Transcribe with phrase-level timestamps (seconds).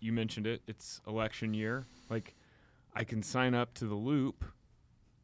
[0.00, 0.62] you mentioned it.
[0.66, 1.86] It's election year.
[2.10, 2.34] Like,
[2.94, 4.44] I can sign up to the Loop.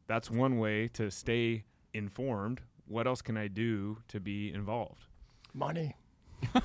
[0.07, 1.63] That's one way to stay
[1.93, 2.61] informed.
[2.87, 5.05] What else can I do to be involved?
[5.53, 5.95] Money.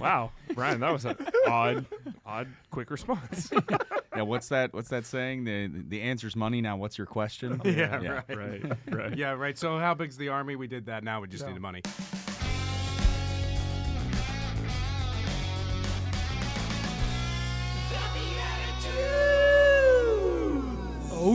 [0.00, 1.86] wow, Brian, that was an odd,
[2.24, 3.50] odd, quick response.
[4.16, 4.72] Yeah, what's that?
[4.72, 5.44] What's that saying?
[5.44, 6.62] The the answer's money.
[6.62, 7.60] Now, what's your question?
[7.66, 8.22] Yeah, Yeah.
[8.26, 8.34] right.
[8.38, 9.14] right, right.
[9.18, 9.58] Yeah, right.
[9.58, 10.56] So how big's the army?
[10.56, 11.04] We did that.
[11.04, 11.48] Now we just Yeah.
[11.48, 11.82] need the money.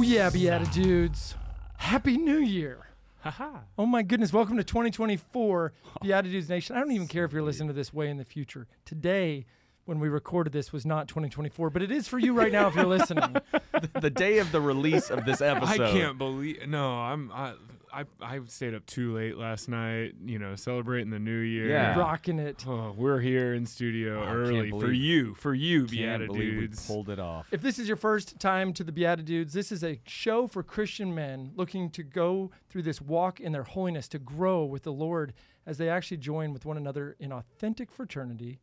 [0.02, 1.36] Oh yeah, BeatiDudes.
[1.78, 2.88] Happy New Year.
[3.20, 3.60] Haha.
[3.78, 5.74] Oh my goodness, welcome to 2024
[6.04, 6.76] BeatiDudes Nation.
[6.76, 8.66] I don't even care if you're listening to this way in the future.
[8.84, 9.46] Today,
[9.86, 12.74] when we recorded this, was not 2024, but it is for you right now if
[12.74, 13.36] you're listening.
[14.02, 15.82] the day of the release of this episode.
[15.82, 16.68] I can't believe.
[16.68, 17.32] No, I'm.
[17.32, 17.54] I,
[17.94, 20.14] I I stayed up too late last night.
[20.26, 21.68] You know, celebrating the new year.
[21.70, 21.98] Yeah.
[22.00, 22.66] Rocking it.
[22.68, 26.58] Oh, we're here in studio Oh, I can't early for you, for you, Can't believe
[26.58, 26.88] we BeatiDudes.
[26.88, 27.48] pulled it off.
[27.52, 31.14] If this is your first time to the BeatiDudes, this is a show for Christian
[31.14, 35.34] men looking to go through this walk in their holiness, to grow with the Lord
[35.66, 38.60] as they actually join with one another in authentic fraternity,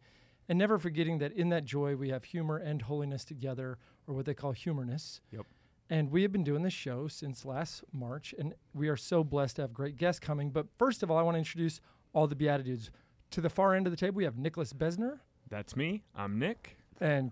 [0.49, 4.25] and never forgetting that in that joy we have humor and holiness together, or what
[4.25, 5.21] they call humorness.
[5.31, 5.47] Yep.
[5.91, 9.57] And we have been doing this show since last March, and we are so blessed
[9.57, 10.51] to have great guests coming.
[10.51, 11.81] But first of all, I want to introduce
[12.13, 12.91] all the BeatiDudes.
[13.33, 15.19] To the far end of the table, we have Nicholas Besner
[15.51, 16.03] That's me.
[16.15, 16.77] I'm Nick.
[17.01, 17.31] and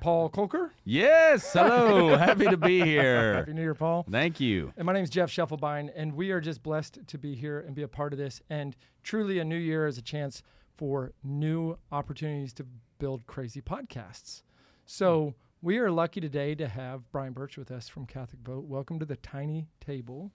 [0.00, 0.70] Paul Kolker.
[0.84, 1.52] Yes.
[1.52, 2.16] Hello.
[2.16, 3.34] Happy to be here.
[3.34, 4.06] Happy New Year, Paul.
[4.10, 4.72] Thank you.
[4.76, 7.74] And my name is Jeff Schiefelbein, and we are just blessed to be here and
[7.74, 8.40] be a part of this.
[8.50, 10.42] And truly, a new year is a chance
[10.76, 12.66] for new opportunities to
[12.98, 14.42] build crazy podcasts.
[14.86, 18.64] So we are lucky today to have Brian Burch with us from Catholic Vote.
[18.64, 20.32] Welcome to the tiny table.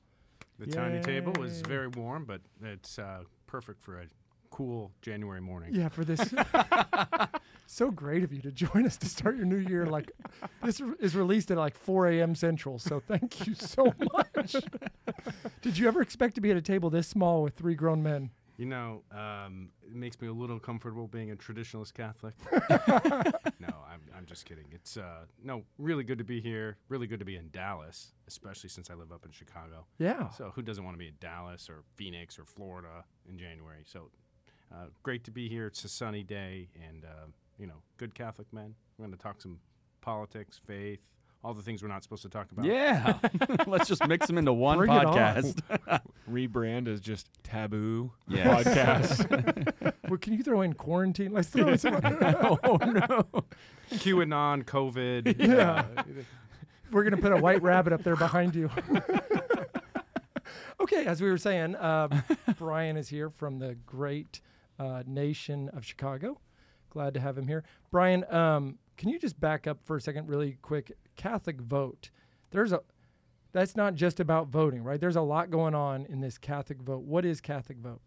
[0.58, 4.06] The tiny table is very warm, but it's uh, perfect for a
[4.50, 5.76] cool January morning.
[5.76, 6.34] Yeah, for this.
[7.68, 9.86] so great of you to join us to start your new year.
[9.86, 10.12] Like
[10.64, 12.34] this is released at like 4 a.m.
[12.34, 12.80] Central.
[12.80, 14.56] So thank you so much.
[15.62, 18.32] Did you ever expect to be at a table this small with three grown men?
[18.58, 22.34] You know, um, it makes me a little comfortable being a traditionalist Catholic.
[23.60, 24.66] no, I'm, I'm just kidding.
[24.72, 26.78] It's uh, no really good to be here.
[26.90, 29.86] Really good to be in Dallas, especially since I live up in Chicago.
[30.00, 30.30] Yeah.
[30.32, 33.84] So who doesn't want to be in Dallas or Phoenix or Florida in January?
[33.86, 34.10] So
[34.74, 35.68] uh, great to be here.
[35.68, 37.28] It's a sunny day, and uh,
[37.60, 38.74] you know, good Catholic men.
[38.98, 39.60] We're going to talk some
[40.02, 41.00] politics, faith,
[41.44, 42.66] all the things we're not supposed to talk about.
[42.66, 43.18] Yeah.
[43.68, 45.14] Let's just mix them into one Bring it on.
[45.16, 46.02] podcast.
[46.32, 48.66] Rebrand as just taboo Yes.
[48.66, 49.94] podcast.
[50.10, 51.32] Well, can you throw in quarantine?
[51.32, 51.96] Let's throw in some.
[52.04, 53.26] oh no.
[53.92, 55.36] QAnon, COVID.
[55.40, 55.86] Yeah.
[55.98, 56.04] uh,
[56.92, 58.70] We're gonna put a white rabbit up there behind you.
[60.82, 62.24] okay, as we were saying, um,
[62.58, 64.42] Brian is here from the great
[64.80, 66.40] uh, nation of Chicago.
[66.90, 68.24] Glad to have him here, Brian.
[68.34, 70.92] Um, can you just back up for a second, really quick?
[71.16, 72.10] Catholic vote.
[72.52, 72.82] There's a.
[73.54, 75.00] That's not just about voting, right?
[75.00, 77.04] There's a lot going on in this Catholic vote.
[77.04, 78.02] What is Catholic vote?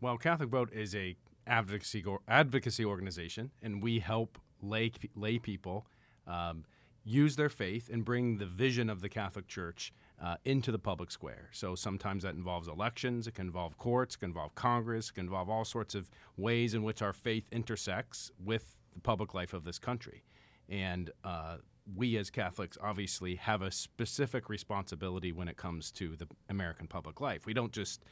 [0.00, 1.16] Well, Catholic Vote is a
[1.46, 5.86] advocacy advocacy organization, and we help lay lay people
[6.26, 6.64] um,
[7.04, 11.10] use their faith and bring the vision of the Catholic Church uh, into the public
[11.10, 11.48] square.
[11.52, 15.24] So sometimes that involves elections, it can involve courts, it can involve Congress, it can
[15.24, 19.64] involve all sorts of ways in which our faith intersects with the public life of
[19.64, 20.24] this country.
[20.68, 21.56] And uh,
[21.96, 27.20] we as Catholics obviously have a specific responsibility when it comes to the American public
[27.20, 27.46] life.
[27.46, 28.04] We don't just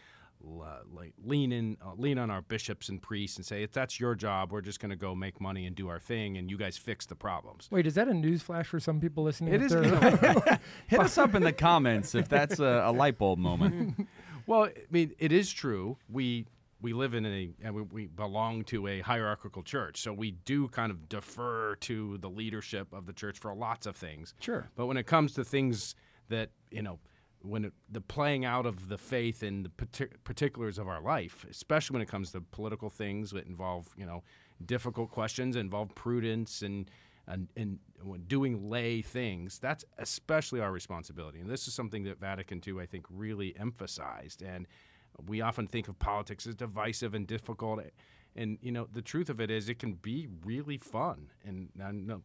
[0.45, 4.15] uh, like lean in, uh, lean on our bishops and priests and say, "That's your
[4.15, 4.53] job.
[4.53, 7.07] We're just going to go make money and do our thing, and you guys fix
[7.07, 9.55] the problems." Wait, is that a news flash for some people listening?
[9.55, 13.19] It if is- they're- Hit us up in the comments if that's a, a light
[13.19, 14.07] bulb moment.
[14.47, 15.99] Well, I mean, it is true.
[16.09, 16.47] We
[16.81, 20.69] we live in a and we, we belong to a hierarchical church, so we do
[20.69, 24.35] kind of defer to the leadership of the church for lots of things.
[24.41, 24.71] Sure.
[24.77, 25.95] But when it comes to things
[26.29, 26.99] that you know,
[27.43, 31.45] when it, the playing out of the faith in the partic- particulars of our life,
[31.51, 34.23] especially when it comes to political things that involve you know
[34.65, 36.91] difficult questions, involve prudence and
[37.27, 41.41] and, and when doing lay things, that's especially our responsibility.
[41.41, 44.41] And this is something that Vatican II, I think, really emphasized.
[44.41, 44.67] And
[45.27, 47.81] we often think of politics as divisive and difficult.
[48.37, 51.31] And you know, the truth of it is, it can be really fun.
[51.45, 51.71] And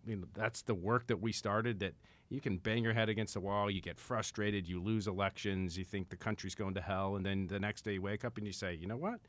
[0.06, 1.80] you know, that's the work that we started.
[1.80, 1.96] That
[2.30, 5.84] you can bang your head against the wall, you get frustrated, you lose elections, you
[5.84, 8.48] think the country's going to hell, and then the next day you wake up and
[8.48, 9.20] you say, you know what?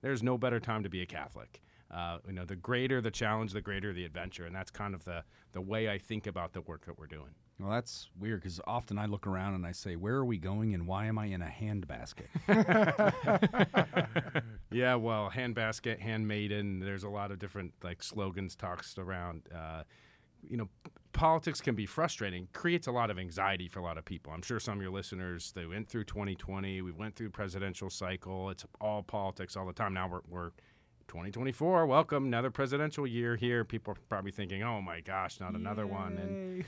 [0.00, 1.62] There's no better time to be a Catholic.
[1.94, 5.04] Uh, you know, the greater the challenge, the greater the adventure, and that's kind of
[5.04, 7.30] the the way I think about the work that we're doing.
[7.60, 10.74] Well, that's weird because often I look around and I say, "Where are we going?
[10.74, 12.26] And why am I in a handbasket?"
[14.72, 16.80] yeah, well, handbasket, handmaiden.
[16.80, 19.42] There's a lot of different like slogans tossed around.
[19.54, 19.84] Uh,
[20.48, 20.68] you know,
[21.12, 22.48] politics can be frustrating.
[22.52, 24.32] Creates a lot of anxiety for a lot of people.
[24.32, 26.82] I'm sure some of your listeners they went through 2020.
[26.82, 28.50] We went through presidential cycle.
[28.50, 29.94] It's all politics all the time.
[29.94, 30.50] Now we're, we're
[31.08, 31.86] 2024.
[31.86, 33.64] Welcome, another presidential year here.
[33.64, 36.18] People are probably thinking, "Oh my gosh, not another one,"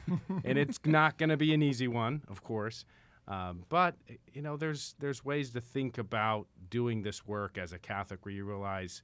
[0.08, 2.84] and and it's not going to be an easy one, of course.
[3.28, 3.96] Um, but
[4.32, 8.34] you know, there's there's ways to think about doing this work as a Catholic, where
[8.34, 9.02] you realize,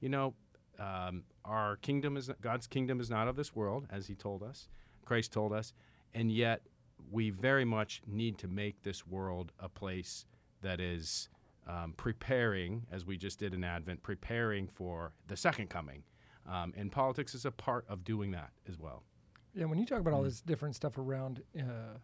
[0.00, 0.34] you know,
[0.78, 4.68] um, our kingdom is God's kingdom is not of this world, as He told us,
[5.04, 5.72] Christ told us,
[6.14, 6.62] and yet
[7.10, 10.26] we very much need to make this world a place
[10.62, 11.28] that is
[11.66, 16.02] um, preparing, as we just did in Advent, preparing for the second coming.
[16.48, 19.04] Um, and politics is a part of doing that as well.
[19.54, 21.98] Yeah, when you talk about all this different stuff around uh,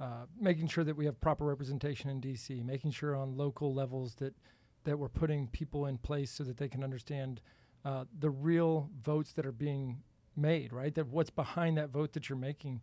[0.00, 4.16] uh, making sure that we have proper representation in DC, making sure on local levels
[4.16, 4.34] that
[4.84, 7.40] that we're putting people in place so that they can understand
[7.84, 10.02] uh, the real votes that are being
[10.34, 10.92] made, right?
[10.94, 12.80] That what's behind that vote that you're making.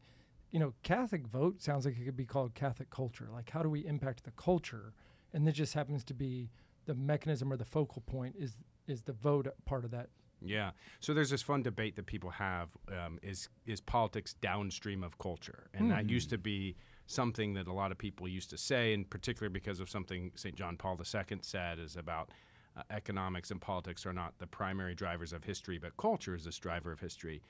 [0.52, 3.28] You know, Catholic vote sounds like it could be called Catholic culture.
[3.32, 4.94] Like, how do we impact the culture?
[5.34, 6.50] And this just happens to be
[6.86, 8.56] the mechanism or the focal point is
[8.88, 10.10] is the vote part of that
[10.42, 10.72] yeah.
[11.00, 15.70] So there's this fun debate that people have: um, is is politics downstream of culture?
[15.74, 15.90] And mm.
[15.90, 16.76] that used to be
[17.08, 20.56] something that a lot of people used to say, and particularly because of something St.
[20.56, 22.30] John Paul II said is about
[22.78, 26.58] uh, economics and politics are not the primary drivers of history, but culture is this
[26.58, 27.42] driver of history.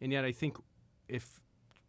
[0.00, 0.56] And yet, I think
[1.08, 1.40] if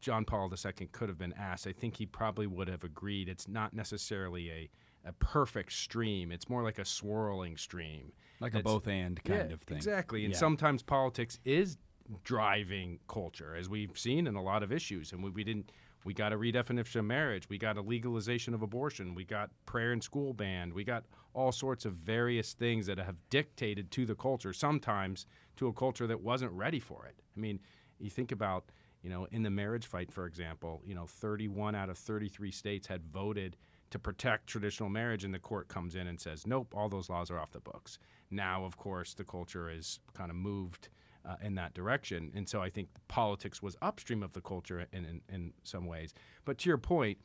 [0.01, 3.47] John Paul II could have been asked, I think he probably would have agreed it's
[3.47, 4.69] not necessarily a,
[5.06, 6.31] a perfect stream.
[6.31, 8.12] It's more like a swirling stream.
[8.39, 9.77] Like a both and kind yeah, of thing.
[9.77, 10.25] Exactly.
[10.25, 10.39] And yeah.
[10.39, 11.77] sometimes politics is
[12.24, 15.12] driving culture, as we've seen in a lot of issues.
[15.12, 15.71] And we, we didn't
[16.03, 17.48] we got a redefinition of marriage.
[17.50, 19.13] We got a legalization of abortion.
[19.13, 20.74] We got prayer in school banned.
[20.74, 21.03] We got
[21.33, 25.25] all sorts of various things that have dictated to the culture, sometimes
[25.57, 27.15] to a culture that wasn't ready for it.
[27.36, 27.59] I mean,
[28.00, 28.71] you think about,
[29.03, 32.88] you know, in the marriage fight, for example, you know, 31 out of 33 states
[32.88, 33.56] had voted
[33.91, 37.29] to protect traditional marriage, and the court comes in and says, nope, all those laws
[37.29, 37.99] are off the books.
[38.31, 40.89] Now, of course, the culture is kind of moved
[41.25, 42.31] uh, in that direction.
[42.35, 46.13] And so I think politics was upstream of the culture in, in, in some ways.
[46.45, 47.19] But to your point,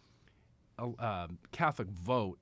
[0.79, 2.39] a uh, Catholic vote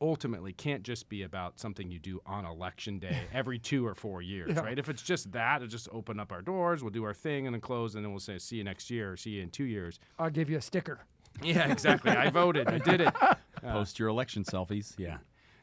[0.00, 4.20] ultimately can't just be about something you do on election day every two or four
[4.20, 4.60] years, yeah.
[4.60, 4.78] right?
[4.78, 7.54] If it's just that, it just open up our doors, we'll do our thing, and
[7.54, 9.64] then close, and then we'll say, see you next year or see you in two
[9.64, 9.98] years.
[10.18, 11.06] I'll give you a sticker.
[11.42, 12.10] Yeah, exactly.
[12.10, 12.68] I voted.
[12.68, 13.14] I did it.
[13.64, 14.94] Uh, Post your election selfies.
[14.98, 15.18] Yeah.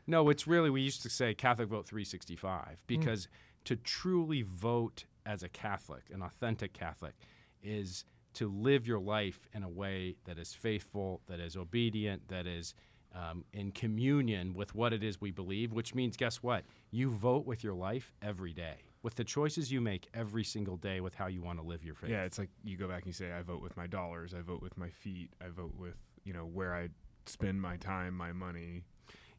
[0.08, 2.76] No, it's really, we used to say Catholic vote 365 mm.
[2.88, 3.30] because mm.
[3.66, 7.14] to truly vote as a Catholic, an authentic Catholic,
[7.62, 12.48] is to live your life in a way that is faithful, that is obedient, that
[12.48, 12.74] is
[13.14, 16.64] um, in communion with what it is we believe, which means, guess what?
[16.92, 21.02] You vote with your life every day, with the choices you make every single day,
[21.02, 22.10] with how you want to live your faith.
[22.12, 24.42] Yeah, it's like you go back and you say, I vote with my dollars, I
[24.42, 26.90] vote with my feet, I vote with, you know, where I
[27.26, 28.84] spend my time, my money,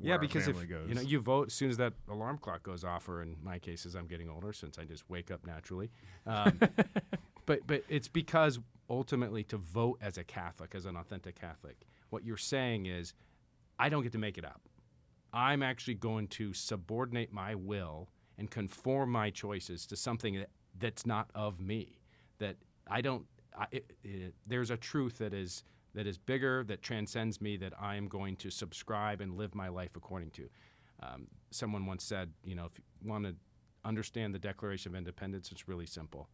[0.02, 0.88] yeah, because if goes.
[0.88, 3.58] you know you vote as soon as that alarm clock goes off, or in my
[3.58, 5.90] case, as I'm getting older, since I just wake up naturally.
[6.26, 6.58] Um,
[7.46, 12.24] but but it's because ultimately to vote as a Catholic, as an authentic Catholic, what
[12.24, 13.14] you're saying is,
[13.78, 14.62] I don't get to make it up.
[15.32, 21.06] I'm actually going to subordinate my will and conform my choices to something that, that's
[21.06, 22.00] not of me.
[22.38, 22.56] That
[22.88, 23.26] I don't.
[23.56, 25.62] I, it, it, there's a truth that is
[25.94, 29.68] that is bigger, that transcends me, that I am going to subscribe and live my
[29.68, 30.48] life according to.
[31.02, 33.34] Um, someone once said, you know, if you want to
[33.84, 36.28] understand the Declaration of Independence, it's really simple.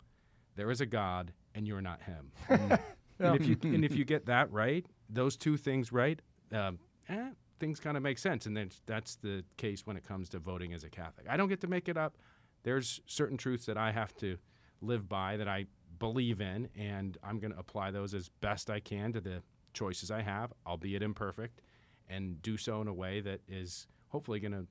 [0.57, 2.33] There is a God, and you're not Him.
[2.49, 6.21] and, if you, and if you get that right, those two things right,
[6.53, 8.47] um, eh, things kind of make sense.
[8.47, 11.27] And then that's the case when it comes to voting as a Catholic.
[11.29, 12.17] I don't get to make it up.
[12.63, 14.37] There's certain truths that I have to
[14.81, 15.67] live by that I
[15.99, 20.11] believe in, and I'm going to apply those as best I can to the choices
[20.11, 21.61] I have, albeit imperfect,
[22.09, 24.67] and do so in a way that is hopefully going to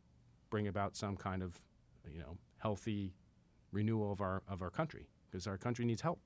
[0.50, 1.62] bring about some kind of,
[2.12, 3.14] you know, healthy
[3.72, 6.20] renewal of our of our country because our country needs help.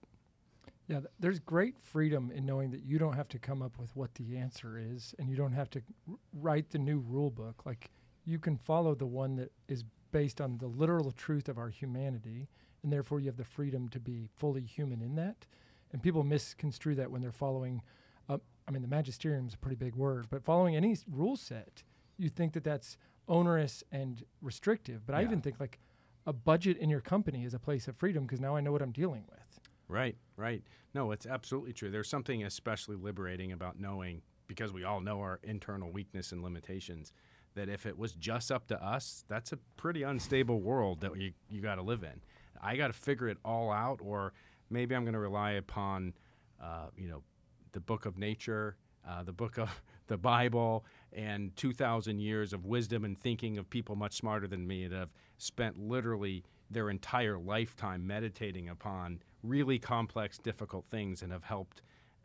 [0.87, 3.95] Yeah, th- there's great freedom in knowing that you don't have to come up with
[3.95, 7.65] what the answer is, and you don't have to r- write the new rule book.
[7.65, 7.91] Like
[8.25, 12.47] you can follow the one that is based on the literal truth of our humanity
[12.83, 15.45] and therefore you have the freedom to be fully human in that.
[15.91, 17.81] And people misconstrue that when they're following.
[18.29, 21.81] I mean, the magisterium is a pretty big word, but following any rule set,
[22.19, 25.07] you think that that's onerous and restrictive.
[25.07, 25.19] But yeah.
[25.19, 25.79] I even think like
[26.27, 28.83] a budget in your company is a place of freedom because now I know what
[28.83, 29.59] I'm dealing with.
[29.87, 30.61] Right, right.
[30.93, 31.89] No, it's absolutely true.
[31.89, 37.11] There's something especially liberating about knowing, because we all know our internal weakness and limitations,
[37.55, 41.31] that if it was just up to us, that's a pretty unstable world that you,
[41.49, 42.21] you got to live in.
[42.61, 44.33] I got to figure it all out, or
[44.69, 46.13] maybe I'm going to rely upon,
[46.61, 47.23] uh, you know,
[47.71, 48.75] the book of nature,
[49.07, 49.69] uh, the book of
[50.07, 54.87] the Bible, and 2,000 years of wisdom and thinking of people much smarter than me
[54.87, 61.43] that have spent literally their entire lifetime meditating upon really complex, difficult things and have
[61.43, 61.81] helped,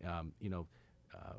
[0.07, 0.67] um, you know,
[1.14, 1.35] uh,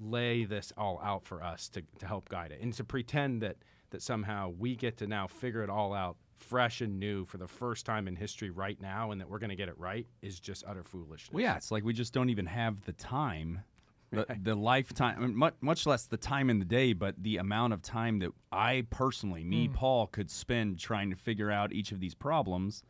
[0.00, 2.60] lay this all out for us to, to help guide it.
[2.60, 3.56] And to pretend that,
[3.90, 7.46] that somehow we get to now figure it all out fresh and new for the
[7.46, 10.38] first time in history right now and that we're going to get it right is
[10.40, 11.32] just utter foolishness.
[11.32, 13.62] Well, yeah, it's like we just don't even have the time,
[14.10, 17.38] the, the lifetime, I mean, much, much less the time in the day, but the
[17.38, 19.74] amount of time that I personally, me, mm.
[19.74, 22.82] Paul, could spend trying to figure out each of these problems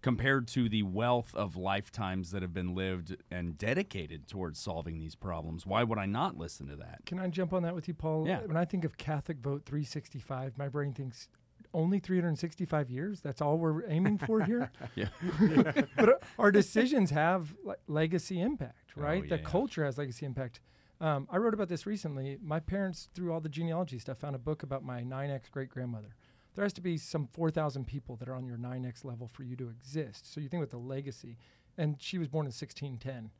[0.00, 5.14] compared to the wealth of lifetimes that have been lived and dedicated towards solving these
[5.14, 5.66] problems.
[5.66, 7.00] Why would I not listen to that?
[7.06, 8.26] Can I jump on that with you, Paul?
[8.26, 8.40] Yeah.
[8.44, 11.28] When I think of Catholic vote 365, my brain thinks
[11.74, 13.20] only 365 years.
[13.20, 14.70] That's all we're aiming for here.
[14.94, 15.08] Yeah.
[15.96, 19.22] but our decisions have le- legacy impact, Oh, right?
[19.22, 19.48] yeah, the yeah.
[19.48, 20.60] culture has legacy impact.
[21.00, 22.38] Um, I wrote about this recently.
[22.42, 26.16] My parents, through all the genealogy stuff, found a book about my 9x great grandmother.
[26.54, 29.54] There has to be some 4,000 people that are on your 9x level for you
[29.56, 30.32] to exist.
[30.32, 31.36] So you think about the legacy.
[31.76, 33.30] And she was born in 1610.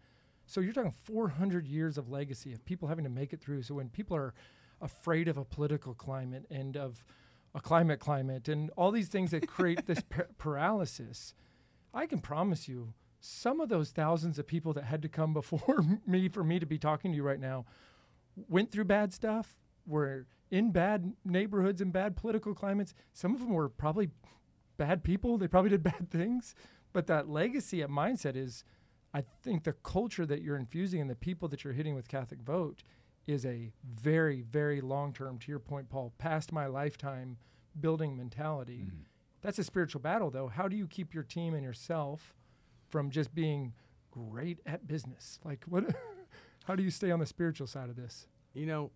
[0.47, 3.63] So you're talking 400 years of legacy of people having to make it through.
[3.65, 4.35] So when people are
[4.81, 7.05] afraid of a political climate and of
[7.55, 11.35] a climate climate and all these things that create this par- paralysis,
[11.93, 15.85] I can promise you some of those thousands of people that had to come before
[16.07, 17.65] me for me to be talking to you right now
[18.47, 22.95] went through bad stuff, were in bad neighborhoods and bad political climates.
[23.13, 24.11] Some of them were probably
[24.77, 25.39] bad people.
[25.39, 26.55] They probably did bad things.
[26.93, 28.65] But that legacy of mindset is,
[29.13, 32.41] I think the culture that you're infusing and the people that you're hitting with Catholic
[32.41, 32.83] Vote
[33.29, 37.37] is a very, very long term, to your point, Paul, past my lifetime
[37.79, 38.87] building mentality.
[38.87, 39.03] Mm-hmm.
[39.43, 40.49] That's a spiritual battle, though.
[40.49, 42.35] How do you keep your team and yourself
[42.89, 43.75] from just being
[44.11, 45.39] great at business?
[45.45, 45.85] Like, what?
[46.65, 48.27] how do you stay on the spiritual side of this?
[48.55, 48.91] You know,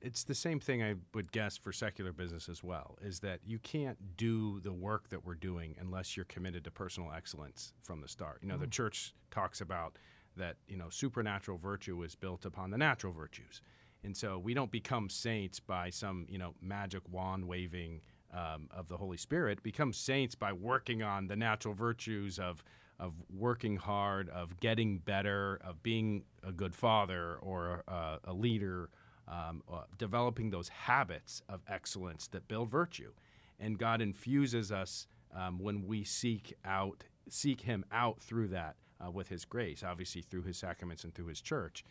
[0.00, 3.58] it's the same thing I would guess for secular business as well is that you
[3.58, 8.08] can't do the work that we're doing unless you're committed to personal excellence from the
[8.08, 8.40] start.
[8.42, 8.72] You know, the mm.
[8.72, 9.96] church talks about
[10.36, 13.60] that, you know, supernatural virtue is built upon the natural virtues.
[14.04, 18.02] And so we don't become saints by some, you know, magic wand waving
[18.32, 19.62] um, of the Holy Spirit.
[19.62, 22.62] Become saints by working on the natural virtues of
[22.98, 28.88] of working hard, of getting better, of being a good father or uh, a leader,
[29.28, 33.12] um, uh, developing those habits of excellence that build virtue.
[33.60, 39.10] And God infuses us um, when we seek out, seek Him out through that uh,
[39.10, 41.84] with His grace, obviously through His sacraments and through His church.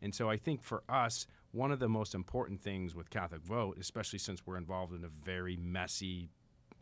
[0.00, 3.76] And so I think for us, one of the most important things with Catholic Vote,
[3.80, 6.28] especially since we're involved in a very messy,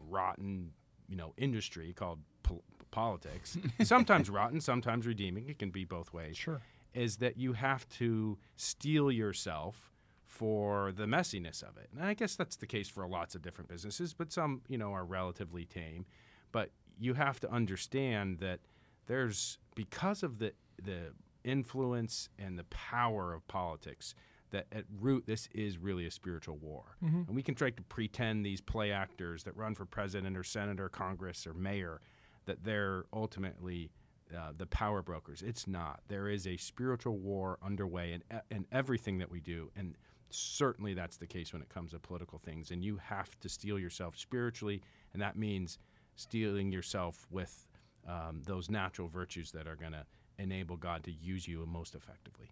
[0.08, 0.72] rotten,
[1.08, 5.48] you know, industry called pol- politics, sometimes rotten, sometimes redeeming.
[5.48, 6.36] It can be both ways.
[6.36, 6.62] Sure.
[6.94, 9.92] Is that you have to steel yourself
[10.30, 11.88] for the messiness of it.
[11.92, 14.92] And I guess that's the case for lots of different businesses, but some, you know,
[14.92, 16.06] are relatively tame.
[16.52, 18.60] But you have to understand that
[19.06, 24.14] there's because of the the influence and the power of politics
[24.50, 26.96] that at root this is really a spiritual war.
[27.28, 30.90] And we can try to pretend these play actors that run for president or senator,
[30.90, 32.02] Congress or mayor
[32.44, 33.90] that they're ultimately
[34.36, 35.40] uh, the power brokers.
[35.40, 36.00] It's not.
[36.08, 39.70] There is a spiritual war underway in, in everything that we do.
[39.76, 39.96] And
[40.28, 42.70] certainly that's the case when it comes to political things.
[42.70, 44.82] And you have to steel yourself spiritually,
[45.14, 45.78] and that means
[46.16, 47.66] steeling yourself with
[48.08, 50.04] um, those natural virtues that are going to
[50.38, 52.50] enable God to use you most effectively.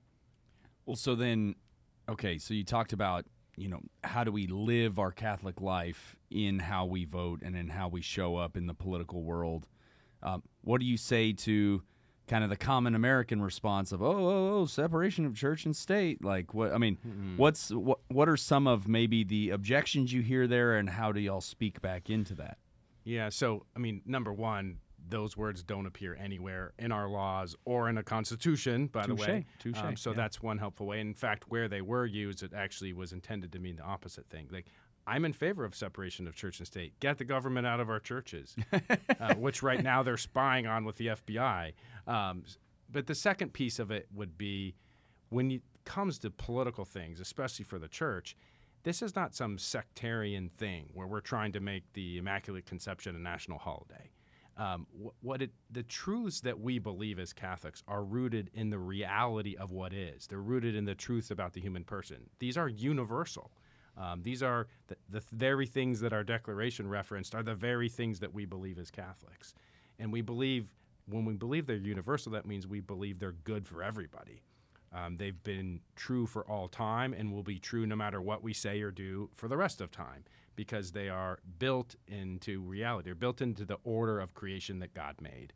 [0.87, 1.55] Well, so then,
[2.09, 3.25] okay, so you talked about,
[3.57, 7.69] you know, how do we live our Catholic life in how we vote and in
[7.69, 9.67] how we show up in the political world?
[10.23, 11.83] Um, what do you say to
[12.27, 16.23] kind of the common American response of, oh, oh, oh, separation of church and state?
[16.23, 16.99] Like, what, I mean,
[17.37, 21.21] what's, what, what are some of maybe the objections you hear there and how do
[21.21, 22.59] y'all speak back into that?
[23.05, 23.31] Yeah.
[23.31, 24.79] So, I mean, number one,
[25.11, 29.47] those words don't appear anywhere in our laws or in a constitution, by the way.
[29.59, 30.17] Touche, touche, Um, so yeah.
[30.17, 31.01] that's one helpful way.
[31.01, 34.49] In fact, where they were used, it actually was intended to mean the opposite thing.
[34.51, 34.67] Like,
[35.07, 36.99] I'm in favor of separation of church and state.
[37.01, 38.55] Get the government out of our churches,
[39.21, 41.73] uh, which right now they're spying on with the FBI.
[42.07, 42.45] Um,
[42.91, 44.75] but the second piece of it would be
[45.31, 48.37] when it comes to political things, especially for the church,
[48.83, 53.19] this is not some sectarian thing where we're trying to make the Immaculate Conception a
[53.19, 54.11] national holiday.
[54.59, 54.89] Um,
[55.21, 59.71] what it, the truths that we believe as Catholics are rooted in the reality of
[59.71, 60.27] what is.
[60.27, 62.17] They're rooted in the truth about the human person.
[62.41, 63.53] These are universal.
[63.97, 68.19] Um, these are the, the very things that our declaration referenced are the very things
[68.19, 69.55] that we believe as Catholics.
[70.01, 70.67] And we believe,
[71.09, 74.43] when we believe they're universal, that means we believe they're good for everybody.
[74.93, 78.53] Um, they've been true for all time and will be true no matter what we
[78.55, 80.25] say or do for the rest of time
[80.59, 83.05] because they are built into reality.
[83.05, 85.53] They're built into the order of creation that God made.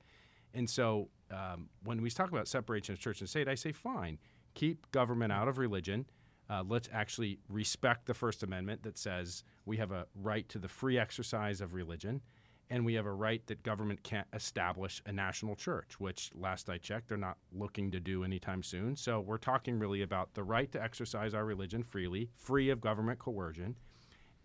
[0.55, 4.17] And so um, when we talk about separation of church and state, I say, fine,
[4.55, 6.07] keep government out of religion.
[6.49, 10.69] Uh, let's actually respect the First Amendment that says we have a right to the
[10.69, 12.23] free exercise of religion
[12.71, 16.79] and we have a right that government can't establish a national church, which last I
[16.79, 18.95] checked, they're not looking to do anytime soon.
[18.95, 23.19] So we're talking really about the right to exercise our religion freely, free of government
[23.19, 23.75] coercion,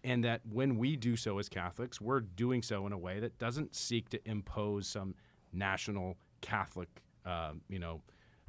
[0.03, 3.37] and that when we do so as Catholics, we're doing so in a way that
[3.39, 5.15] doesn't seek to impose some
[5.53, 6.89] national Catholic,
[7.25, 8.01] uh, you know,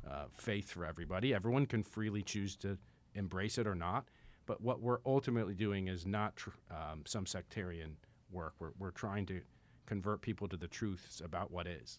[0.09, 1.35] uh, faith for everybody.
[1.35, 2.79] Everyone can freely choose to
[3.15, 4.09] embrace it or not.
[4.47, 7.97] But what we're ultimately doing is not tr- um, some sectarian
[8.31, 8.55] work.
[8.59, 9.41] We're, we're trying to
[9.87, 11.99] convert people to the truths about what is.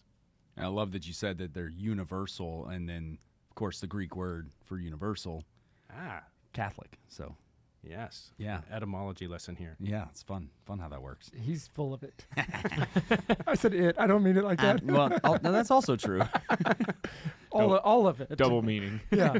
[0.56, 3.18] And I love that you said that they're universal, and then
[3.50, 5.44] of course the Greek word for universal,
[5.92, 6.98] Ah, Catholic.
[7.08, 7.36] So
[7.82, 8.32] yes.
[8.38, 8.60] Yeah.
[8.70, 9.76] Etymology lesson here.
[9.80, 11.30] yeah, it's fun, fun how that works.
[11.34, 12.26] He's full of it.
[13.46, 13.96] I said it.
[13.98, 14.82] I don't mean it like that.
[14.84, 16.22] well, oh, no, that's also true.
[17.52, 18.36] all, of, all of it.
[18.36, 19.00] Double meaning.
[19.10, 19.38] yeah.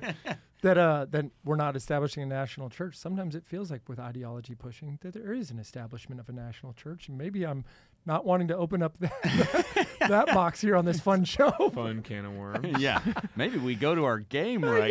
[0.62, 2.94] That uh, that we're not establishing a national church.
[2.96, 6.74] Sometimes it feels like with ideology pushing that there is an establishment of a national
[6.74, 7.64] church, and maybe I'm
[8.04, 11.50] not wanting to open up that, that box here on this fun show.
[11.74, 12.66] Fun can of worms.
[12.78, 13.00] yeah,
[13.36, 14.90] maybe we go to our game right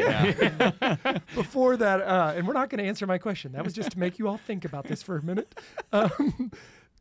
[0.79, 1.17] now.
[1.35, 3.51] Before that, uh, and we're not going to answer my question.
[3.53, 5.59] That was just to make you all think about this for a minute.
[5.91, 6.51] Um,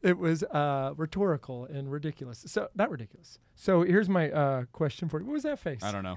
[0.03, 2.45] it was uh, rhetorical and ridiculous.
[2.47, 3.39] So not ridiculous.
[3.55, 5.27] So here's my uh, question for you.
[5.27, 5.83] What was that face?
[5.83, 6.17] I don't know.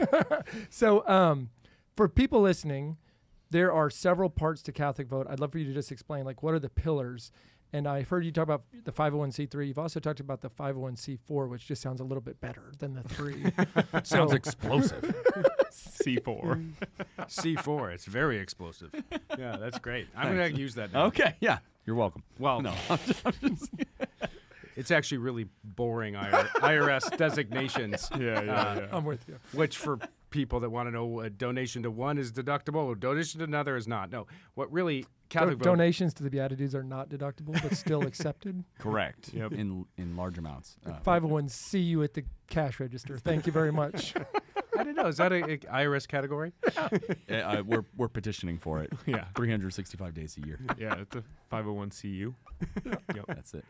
[0.69, 1.49] So, um,
[1.97, 2.97] for people listening,
[3.49, 5.27] there are several parts to Catholic vote.
[5.29, 7.31] I'd love for you to just explain, like, what are the pillars?
[7.73, 9.67] And I've heard you talk about the 501c3.
[9.67, 13.03] You've also talked about the 501c4, which just sounds a little bit better than the
[13.03, 13.45] three.
[14.03, 15.01] Sounds explosive.
[15.71, 16.71] C4.
[17.19, 17.93] C4.
[17.93, 18.91] It's very explosive.
[19.39, 20.07] Yeah, that's great.
[20.15, 21.05] I'm going to use that now.
[21.05, 22.23] Okay, yeah, you're welcome.
[22.39, 22.73] Well, No,
[24.75, 28.87] it's actually really boring IR- IRS designations, Yeah, yeah, Uh, yeah.
[28.97, 29.37] I'm with you.
[29.53, 29.97] which for
[30.31, 33.75] people that want to know a donation to one is deductible, a donation to another
[33.75, 34.11] is not.
[34.11, 38.63] No, what really Catholic vote, donations to the BeatiDudes are not deductible, but still accepted.
[38.79, 39.33] correct.
[39.33, 39.53] Yep.
[39.53, 40.77] In in large amounts.
[40.85, 43.17] Uh, 501 see you at the cash register.
[43.17, 44.13] Thank you very much.
[44.77, 45.07] I don't know.
[45.07, 46.53] Is that a, a IRS category?
[46.77, 46.89] uh,
[47.29, 48.91] uh, we're we're petitioning for it.
[49.05, 49.25] Yeah.
[49.35, 50.59] 365 days a year.
[50.77, 52.33] Yeah, it's a 501cu.
[52.85, 53.25] yep.
[53.27, 53.65] That's it.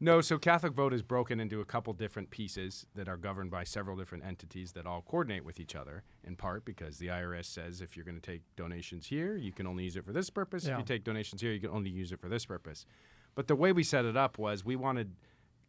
[0.00, 3.64] No, so Catholic vote is broken into a couple different pieces that are governed by
[3.64, 7.80] several different entities that all coordinate with each other, in part because the IRS says
[7.80, 10.66] if you're going to take donations here, you can only use it for this purpose.
[10.66, 12.86] If you take donations here, you can only use it for this purpose.
[13.34, 15.16] But the way we set it up was we wanted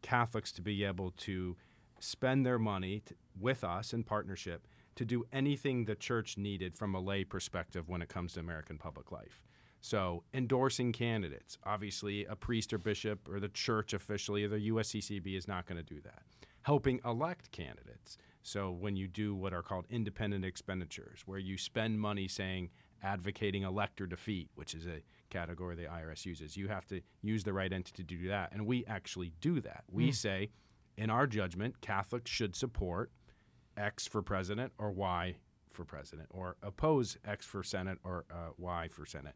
[0.03, 1.57] Catholics to be able to
[1.99, 6.93] spend their money t with us in partnership to do anything the church needed from
[6.93, 9.41] a lay perspective when it comes to American public life.
[9.81, 11.57] So, endorsing candidates.
[11.63, 15.77] Obviously, a priest or bishop or the church officially or the USCCB is not going
[15.77, 16.23] to do that.
[16.63, 18.17] Helping elect candidates.
[18.43, 23.63] So, when you do what are called independent expenditures, where you spend money saying advocating
[23.63, 27.53] elect or defeat, which is a category the IRS uses, you have to use the
[27.53, 28.51] right entity to do that.
[28.51, 29.85] And we actually do that.
[29.89, 30.49] We say,
[30.97, 33.11] in our judgment, Catholics should support
[33.77, 35.37] X for president or Y
[35.71, 39.35] for president, or oppose X for Senate or uh, Y for Senate.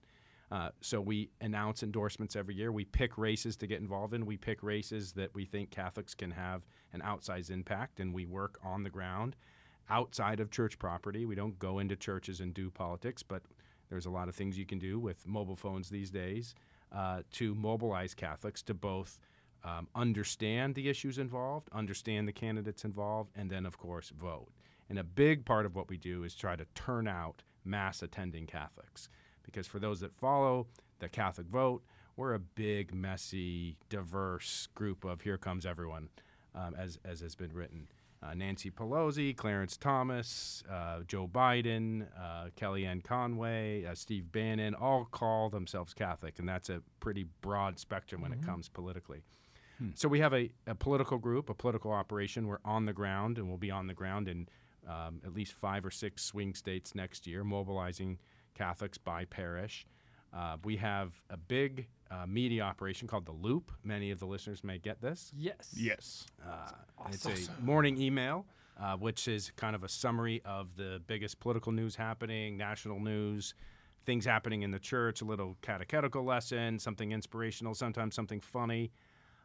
[0.53, 2.71] Uh, so we announce endorsements every year.
[2.71, 4.23] We pick races to get involved in.
[4.23, 6.61] We pick races that we think Catholics can have
[6.93, 9.35] an outsized impact, and we work on the ground
[9.89, 11.25] outside of church property.
[11.25, 13.41] We don't go into churches and do politics, but
[13.89, 16.53] there's a lot of things you can do with mobile phones these days
[16.91, 19.17] uh, to mobilize Catholics to both
[19.63, 24.49] um, understand the issues involved, understand the candidates involved, and then, of course, vote.
[24.87, 28.45] And a big part of what we do is try to turn out mass attending
[28.45, 29.09] Catholics.
[29.43, 30.67] Because for those that follow
[30.99, 31.83] the Catholic vote,
[32.15, 36.09] we're a big, messy, diverse group of here comes everyone,
[36.55, 37.87] um, as, as has been written.
[38.21, 45.05] Uh, Nancy Pelosi, Clarence Thomas, uh, Joe Biden, uh, Kellyanne Conway, uh, Steve Bannon, all
[45.11, 49.23] call themselves Catholic, and that's a pretty broad spectrum when it comes politically.
[49.95, 52.47] So we have a, a political group, a political operation.
[52.47, 54.47] We're on the ground, and we'll be on the ground in
[54.87, 58.19] um, at least five or six swing states next year, mobilizing
[58.53, 59.85] Catholics by parish.
[60.33, 63.71] Uh, we have a big uh, media operation called The Loop.
[63.83, 65.31] Many of the listeners may get this.
[65.35, 65.73] Yes.
[65.75, 66.25] Yes.
[66.43, 66.71] Uh,
[67.09, 68.45] It's a morning email,
[68.79, 73.53] uh, which is kind of a summary of the biggest political news happening, national news,
[74.05, 78.91] things happening in the church, a little catechetical lesson, something inspirational, sometimes something funny.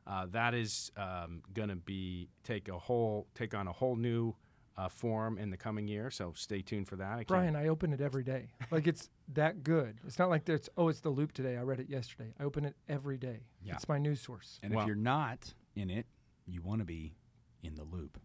[0.06, 4.34] Uh, that is um, going to be take a whole take on a whole new
[4.78, 6.08] uh, form in the coming year.
[6.10, 7.18] So stay tuned for that.
[7.18, 8.48] I Brian, I open it every day.
[8.70, 9.98] Like it's that good.
[10.06, 11.56] It's not like there's oh, it's the loop today.
[11.56, 12.32] I read it yesterday.
[12.38, 13.40] I open it every day.
[13.62, 13.74] Yeah.
[13.74, 14.60] It's my news source.
[14.62, 16.06] And Well- if you're not in it,
[16.46, 17.16] you want to be
[17.62, 18.18] in the loop.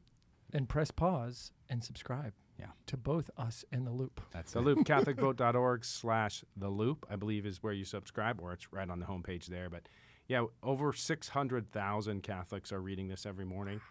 [0.54, 2.34] And press pause and subscribe.
[2.60, 2.68] Yeah.
[2.88, 4.22] To both us and the loop.
[4.32, 4.66] That's The it.
[4.66, 9.00] Loop, CatholicVote.org slash The Loop, I believe is where you subscribe, or it's right on
[9.00, 9.70] the homepage there.
[9.72, 9.90] But
[10.28, 13.82] yeah, over 600,000 Catholics are reading this every morning,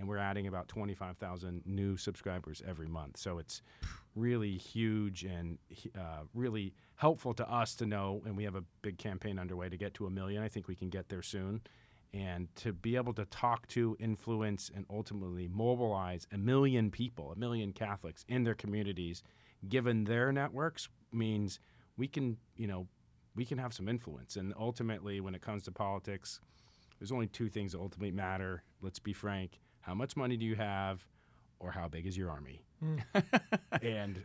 [0.00, 3.18] and we're adding about 25,000 new subscribers every month.
[3.18, 3.60] So it's
[4.16, 5.58] really huge and
[5.96, 9.76] uh, really helpful to us to know, and we have a big campaign underway to
[9.76, 10.42] get to a million.
[10.42, 11.60] I think we can get there soon.
[12.12, 17.38] And to be able to talk to, influence, and ultimately mobilize a million people, a
[17.38, 19.22] million Catholics in their communities,
[19.68, 21.60] given their networks, means
[21.96, 22.88] we can, you know,
[23.36, 24.34] we can have some influence.
[24.34, 26.40] And ultimately, when it comes to politics,
[26.98, 28.64] there's only two things that ultimately matter.
[28.82, 31.06] Let's be frank: how much money do you have,
[31.58, 32.62] or how big is your army?
[33.82, 34.22] and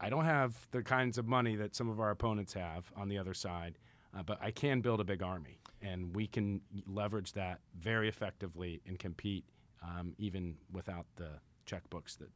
[0.00, 3.18] I don't have the kinds of money that some of our opponents have on the
[3.18, 3.78] other side,
[4.16, 8.80] uh, but I can build a big army, and we can leverage that very effectively
[8.86, 9.44] and compete
[9.82, 11.30] um, even without the
[11.66, 12.30] checkbooks that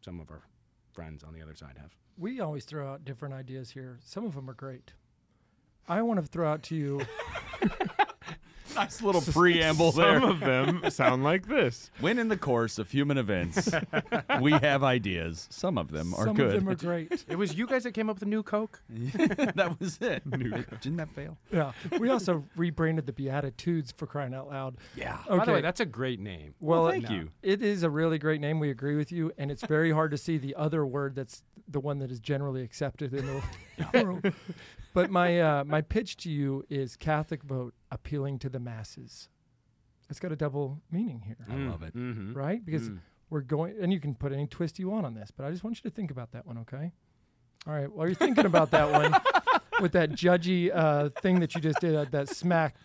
[0.00, 0.42] some of our
[0.92, 1.94] friends on the other side have.
[2.16, 3.98] We always throw out different ideas here.
[4.04, 4.92] Some of them are great.
[5.88, 7.00] I want to throw out to you
[8.78, 10.20] nice little preamble there.
[10.20, 11.90] Some of them sound like this.
[12.00, 13.70] When in the course of human events,
[14.40, 15.46] we have ideas.
[15.50, 16.26] Some of them are good.
[16.26, 16.46] some good.
[16.46, 16.74] of them are
[17.08, 17.24] great.
[17.28, 18.80] It was you guys that came up with the new Coke.
[18.88, 20.22] that was it.
[20.30, 21.36] Didn't that fail?
[21.52, 21.72] yeah.
[21.98, 24.76] We also rebranded the BeatiDudes for crying out loud.
[24.96, 25.18] Yeah.
[25.28, 25.38] Okay.
[25.38, 26.54] By the way, that's a great name.
[26.60, 27.30] well, Well, thank it- you.
[27.42, 28.60] It is a really great name.
[28.60, 31.80] We agree with you, and it's very hard to see the other word that's the
[31.80, 34.32] one that is generally accepted in the world.
[34.94, 39.28] But my uh, my pitch to you is Catholic vote appealing to the masses.
[40.10, 41.94] It's got a double meaning here, I love it.
[41.94, 42.32] Mm-hmm.
[42.34, 42.64] right?
[42.64, 42.98] Because Mm.
[43.30, 45.62] we're going, and you can put any twist you want on this, but I just
[45.64, 46.92] want you to think about that one, okay?
[47.66, 47.92] All right.
[47.92, 49.14] While you're thinking about that one,
[49.82, 52.76] with that judgy uh, thing that you just did, uh, that smack.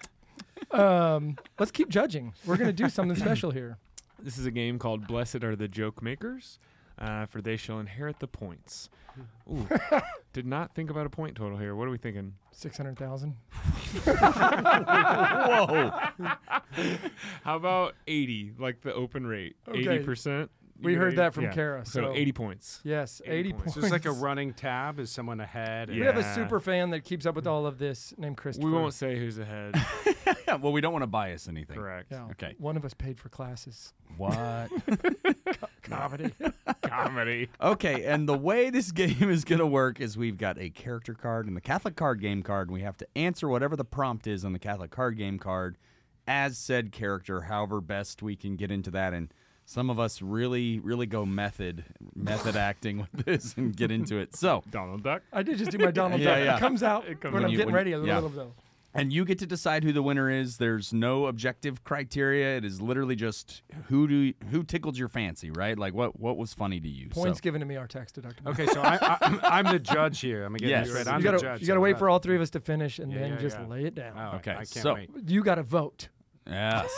[0.71, 2.33] Um, let's keep judging.
[2.45, 3.77] We're gonna do something special here.
[4.19, 6.57] This is a game called Blessed Are the Joke Makers,
[7.03, 8.89] uh, for they shall inherit the points.
[9.51, 9.67] Ooh,
[10.31, 11.75] did not think about a point total here.
[11.75, 12.33] What are we thinking?
[12.51, 13.35] Six hundred thousand.
[14.05, 15.91] Whoa.
[17.43, 19.55] How about 80, like the open rate?
[19.67, 19.99] Okay.
[19.99, 20.49] 80%?
[20.81, 21.15] We heard ready?
[21.17, 21.51] that from Yeah.
[21.53, 21.85] Kara.
[21.85, 22.81] So, So, 80 points.
[22.83, 23.63] Yes, 80 eighty points.
[23.63, 23.73] points.
[23.75, 24.99] So it's like a running tab.
[24.99, 25.89] Is someone ahead?
[25.89, 28.67] We have a super fan that keeps up with all of this named Christopher.
[28.67, 29.75] We won't say who's ahead.
[30.61, 31.77] well, we don't want to bias anything.
[31.77, 32.07] Correct.
[32.11, 32.27] Yeah.
[32.31, 32.55] Okay.
[32.57, 33.93] One of us paid for classes.
[34.17, 34.69] What?
[35.97, 36.34] Comedy.
[36.84, 37.49] Comedy.
[37.62, 41.13] okay, and the way this game is going to work is we've got a character
[41.13, 44.27] card and the Catholic card game card, and we have to answer whatever the prompt
[44.27, 45.77] is on the Catholic card game card
[46.27, 49.13] as said character, however best we can get into that.
[49.13, 49.27] And
[49.65, 51.84] some of us really, really go method,
[52.15, 54.36] method acting with this and get into it.
[54.36, 55.21] So, Donald Duck.
[55.34, 56.45] I did just do my Donald Yeah, Duck.
[56.45, 56.56] yeah.
[56.58, 57.47] It comes out It comes when out.
[57.47, 58.15] I'm You- getting when- ready a yeah.
[58.15, 58.53] little though.
[58.93, 60.58] And you get to decide who the winner is.
[60.58, 62.58] There's no objective criteria.
[62.58, 65.77] It is literally just who do who tickled your fancy, right?
[65.77, 67.10] Like what what was funny to you.
[67.10, 68.47] Points So- given to me are tax deductible.
[68.51, 70.43] Okay, so I, I, I'm the judge here.
[70.45, 70.88] I'm getting Yes.
[70.88, 71.06] this right.
[71.06, 71.62] You I'm you gotta, the judge.
[71.62, 73.38] you gotta so wait for all three of us to finish and Yeah, then yeah,
[73.38, 73.65] just yeah.
[73.67, 74.13] lay it down.
[74.17, 75.10] Oh, Okay, I can't so- wait.
[75.27, 76.10] You got to vote.
[76.45, 76.91] Yes.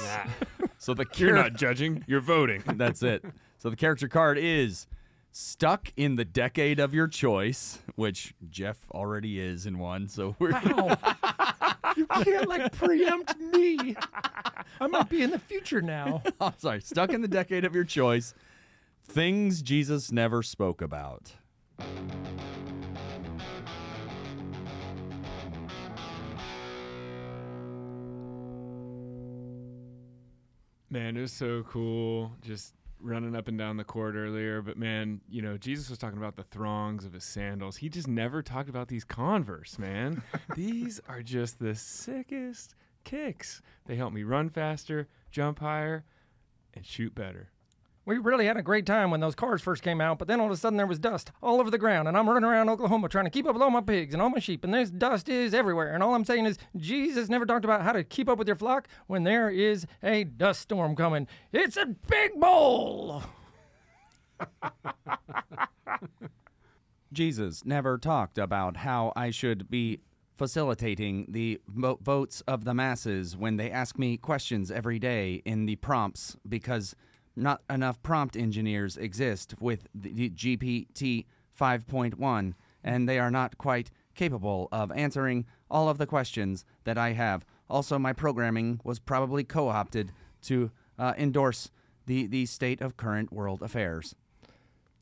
[0.78, 2.64] so the You're not judging, you're voting.
[2.76, 3.24] That's it.
[3.60, 4.88] So the character card is
[5.32, 10.08] stuck in the decade of your choice, which Jeff already is in one.
[10.08, 10.98] So we're Wow.
[11.96, 13.96] You can't like preempt me.
[14.80, 16.22] I might be in the future now.
[16.42, 18.34] I'm sorry, stuck in the decade of your choice.
[19.04, 21.34] Things Jesus never spoke about.
[30.90, 32.74] Man, it was so cool just
[33.06, 34.62] running up and down the court earlier.
[34.62, 37.78] But man, you know, Jesus was talking about the throngs of his sandals.
[37.78, 40.24] He just never talked about these Converse, man.
[40.56, 43.62] these are just the sickest kicks.
[43.86, 46.04] They help me run faster, jump higher,
[46.74, 47.52] and shoot better.
[48.06, 50.46] We really had a great time when those cars first came out, but then all
[50.46, 53.10] of a sudden there was dust all over the ground, and I'm running around Oklahoma
[53.10, 55.28] trying to keep up with all my pigs and all my sheep, and this dust
[55.28, 55.92] is everywhere.
[55.92, 58.56] And all I'm saying is, Jesus never talked about how to keep up with your
[58.56, 61.28] flock when there is a dust storm coming.
[61.52, 63.24] It's a big bowl.
[67.12, 70.02] Jesus never talked about how I should be
[70.38, 75.66] facilitating the vo- votes of the masses when they ask me questions every day in
[75.66, 76.94] the prompts because
[77.36, 81.26] not enough prompt engineers exist with the the GPT
[81.60, 87.14] 5.1 and they are not quite capable of answering all of the questions that I
[87.14, 87.46] have.
[87.70, 90.12] Also, my programming was probably co opted
[90.44, 91.72] to uh, endorse
[92.06, 94.16] the, the state of current world affairs.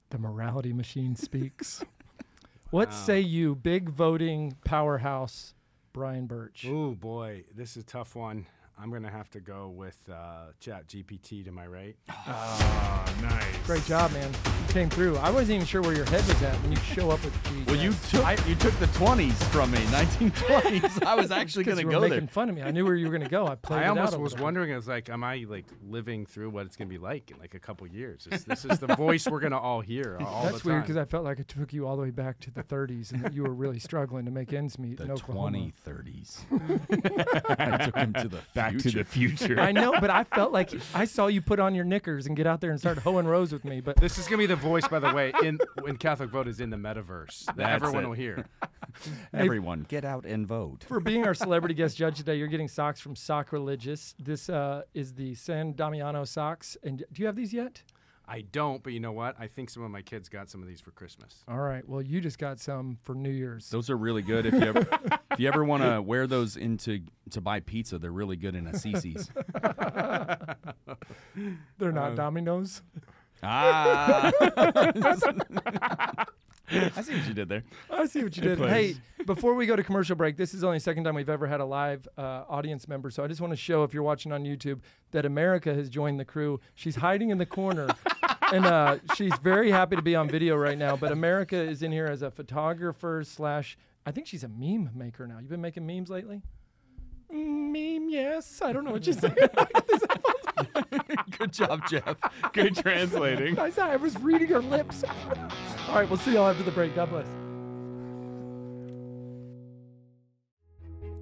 [0.10, 1.84] The morality machine speaks.
[2.69, 5.54] what say you, big voting powerhouse,
[5.91, 6.65] Brian Burch?
[6.69, 8.46] Oh boy, this is a tough one.
[8.79, 11.95] I'm gonna have to go with uh, Chat GPT to my right.
[12.09, 13.45] Oh, nice.
[13.65, 14.29] Great job, man.
[14.67, 15.15] You came through.
[15.17, 17.67] I wasn't even sure where your head was at when you show up with Jesus.
[17.67, 20.99] Well, you took you took the twenties from me, nineteen twenties.
[21.05, 22.33] I was actually because going you were go making there.
[22.33, 22.62] fun of me.
[22.63, 23.47] I knew where you were going to go.
[23.47, 25.65] I played I it out almost a was wondering, I was like, am I like
[25.88, 28.27] living through what it's gonna be like in like a couple years?
[28.29, 31.05] This, this is the voice we're gonna all hear all That's the weird because I
[31.05, 33.43] felt like it took you all the way back to the 30s and that you
[33.43, 35.51] were really struggling to make ends meet in The Oklahoma.
[35.51, 36.43] twenty thirties.
[37.49, 39.60] I took him to the Back to the future.
[39.60, 42.47] I know, but I felt like I saw you put on your knickers and get
[42.47, 43.82] out there and start hoeing rows with me.
[43.82, 46.60] But This is gonna be the voice, by the way, in when Catholic Vote is
[46.60, 47.45] in the metaverse.
[47.45, 48.08] That That's everyone it.
[48.08, 48.45] will hear.
[49.34, 50.86] Everyone, get out and vote.
[50.88, 54.13] for being our celebrity guest judge today, you're getting socks from Sock Religious.
[54.19, 56.78] This uh, is the San Damiano socks.
[56.84, 57.82] And do you have these yet?
[58.27, 59.36] I don't, but you know what?
[59.38, 61.43] I think some of my kids got some of these for Christmas.
[61.47, 61.88] All right.
[61.88, 63.69] Well, you just got some for New Year's.
[63.69, 64.45] Those are really good.
[64.45, 64.88] If you ever,
[65.31, 68.67] if you ever want to wear those into to buy pizza, they're really good in
[68.67, 69.29] a CiCi's.
[71.77, 72.81] They're not Domino's.
[73.43, 74.31] ah,
[76.71, 77.63] I see what you did there.
[77.89, 78.60] I see what you did.
[78.60, 78.95] Hey,
[79.26, 81.60] before we go to commercial break, this is only the second time we've ever had
[81.60, 83.12] a live uh, audience member.
[83.12, 84.80] So I just want to show, if you're watching on YouTube,
[85.12, 86.60] that America has joined the crew.
[86.76, 87.88] She's hiding in the corner.
[88.54, 90.95] and uh, she's very happy to be on video right now.
[90.95, 95.28] But America is in here as a photographer slash, I think she's a meme maker
[95.28, 95.39] now.
[95.39, 96.41] You've been making memes lately?
[97.30, 98.62] Meme, yes.
[98.62, 99.34] I don't know what you say.
[101.38, 102.15] Good job, Jeff.
[102.54, 103.60] Good translating.
[103.60, 105.04] I said I was reading her lips.
[105.88, 106.95] All right, we'll see y'all after the break.
[106.95, 107.28] God bless.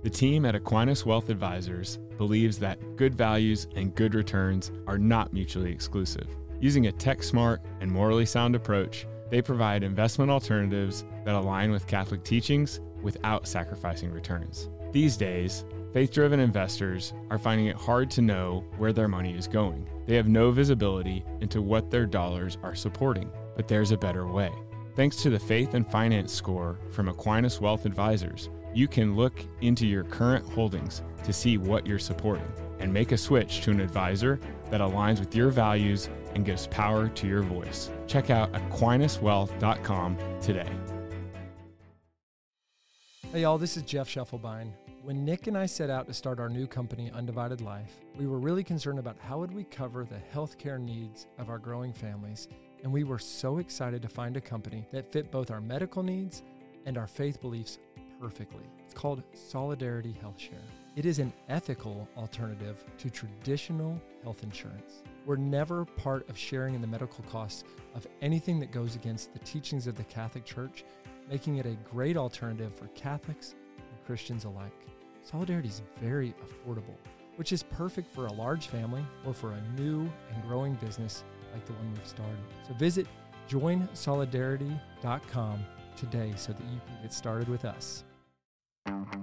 [0.03, 5.31] The team at Aquinas Wealth Advisors believes that good values and good returns are not
[5.31, 6.27] mutually exclusive.
[6.59, 11.85] Using a tech smart and morally sound approach, they provide investment alternatives that align with
[11.87, 14.69] Catholic teachings without sacrificing returns.
[14.91, 19.47] These days, faith driven investors are finding it hard to know where their money is
[19.47, 19.87] going.
[20.05, 24.51] They have no visibility into what their dollars are supporting, but there's a better way.
[24.95, 29.85] Thanks to the Faith and Finance Score from Aquinas Wealth Advisors, you can look into
[29.85, 34.39] your current holdings to see what you're supporting and make a switch to an advisor
[34.69, 37.91] that aligns with your values and gives power to your voice.
[38.07, 40.69] Check out aquinaswealth.com today.
[43.31, 44.73] Hey, y'all, this is Jeff Schiefelbein.
[45.03, 48.37] When Nick and I set out to start our new company, Undivided Life, we were
[48.37, 52.47] really concerned about how would we cover the healthcare needs of our growing families,
[52.83, 56.43] and we were so excited to find a company that fit both our medical needs
[56.85, 57.79] and our faith beliefs
[58.19, 58.63] perfectly.
[58.85, 60.61] It's called Solidarity Health Share.
[60.95, 65.01] It is an ethical alternative to traditional health insurance.
[65.25, 67.63] We're never part of sharing in the medical costs
[67.95, 70.83] of anything that goes against the teachings of the Catholic Church
[71.29, 73.55] making it a great alternative for Catholics
[74.11, 74.75] Christians alike.
[75.23, 76.97] Solidarity is very affordable,
[77.37, 80.01] which is perfect for a large family or for a new
[80.33, 82.35] and growing business like the one we've started.
[82.67, 83.07] So visit
[83.49, 88.03] joinsolidarity.com today so that you can get started with us.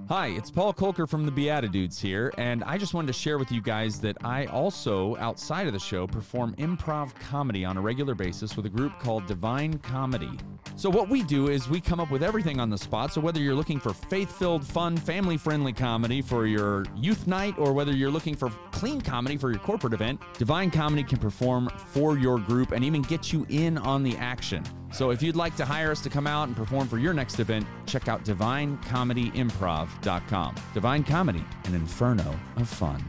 [0.09, 3.53] Hi, it's Paul Kolker from the BeatiDudes here, and I just wanted to share with
[3.53, 8.15] you guys that I also, outside of the show, perform improv comedy on a regular
[8.15, 10.31] basis with a group called Divine Comedy.
[10.77, 13.13] So, what we do is we come up with everything on the spot.
[13.13, 17.59] So, whether you're looking for faith filled, fun, family friendly comedy for your youth night,
[17.59, 21.69] or whether you're looking for clean comedy for your corporate event, Divine Comedy can perform
[21.89, 24.63] for your group and even get you in on the action.
[24.93, 27.41] So if you'd like to hire us to come out and perform for your next
[27.41, 30.55] event, check out divinecomedyimprov.com.
[30.75, 33.05] Divine Comedy, an inferno of fun.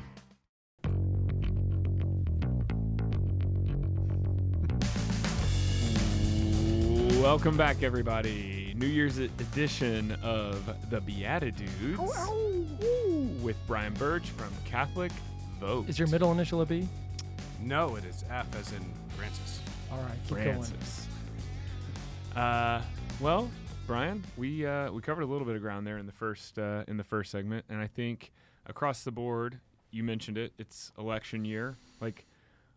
[7.22, 8.74] Welcome back, everybody.
[8.76, 12.00] New Year's edition of the BeatiDudes
[13.44, 15.12] with Brian Burch from Catholic
[15.60, 15.90] Vote.
[15.90, 16.88] Is your middle initial a B?
[17.62, 18.82] No, it is F as in
[19.18, 19.60] Francis.
[19.92, 20.64] All right, keep going.
[20.64, 21.08] Francis?
[22.36, 22.82] Uh,
[23.20, 23.50] well,
[23.86, 26.84] Brian, we uh, we covered a little bit of ground there in the first uh,
[26.88, 28.32] in the first segment, and I think
[28.68, 29.60] across the board,
[29.92, 30.54] you mentioned it.
[30.58, 31.76] It's election year.
[32.00, 32.26] Like,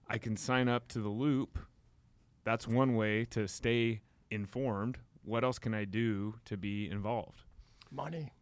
[0.09, 1.59] I can sign up to the Loop.
[2.45, 4.99] That's one way to stay informed.
[5.25, 7.43] What else can I do to be involved?
[7.93, 8.33] Money.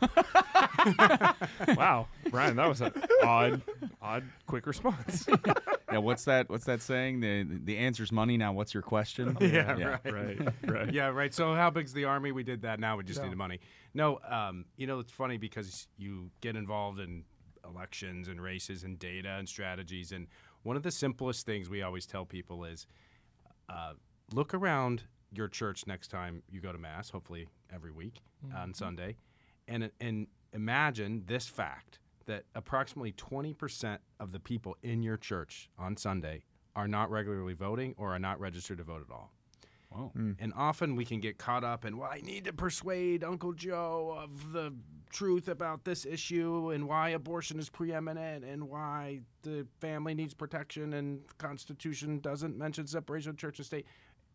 [1.76, 3.62] wow, Brian, that was an odd,
[4.00, 5.26] odd, quick response.
[5.92, 6.48] yeah, what's that?
[6.48, 7.20] What's that saying?
[7.20, 8.36] The the answer's money.
[8.36, 9.36] Now, what's your question?
[9.40, 9.98] Yeah, Yeah.
[10.04, 10.12] right.
[10.12, 10.92] right, right.
[10.94, 11.32] yeah, right.
[11.34, 12.32] So how big's the army?
[12.32, 12.80] We did that.
[12.80, 13.24] Now we just Yeah.
[13.24, 13.60] need the money.
[13.94, 17.24] No, um, you know it's funny because you get involved in
[17.64, 20.26] elections and races and data and strategies, and
[20.62, 22.86] one of the simplest things we always tell people is
[23.68, 23.92] uh,
[24.32, 25.02] look around
[25.34, 27.10] your church next time you go to mass.
[27.10, 28.20] Hopefully every week
[28.54, 29.16] on Sunday,
[29.68, 35.96] and and imagine this fact that approximately 20% of the people in your church on
[35.96, 36.44] Sunday
[36.76, 39.32] are not regularly voting or are not registered to vote at all.
[39.90, 40.10] Whoa.
[40.14, 40.32] Hmm.
[40.38, 44.16] And often we can get caught up in, well, I need to persuade Uncle Joe
[44.18, 44.72] of the
[45.10, 50.94] truth about this issue and why abortion is preeminent and why the family needs protection
[50.94, 53.86] and the Constitution doesn't mention separation of church and state.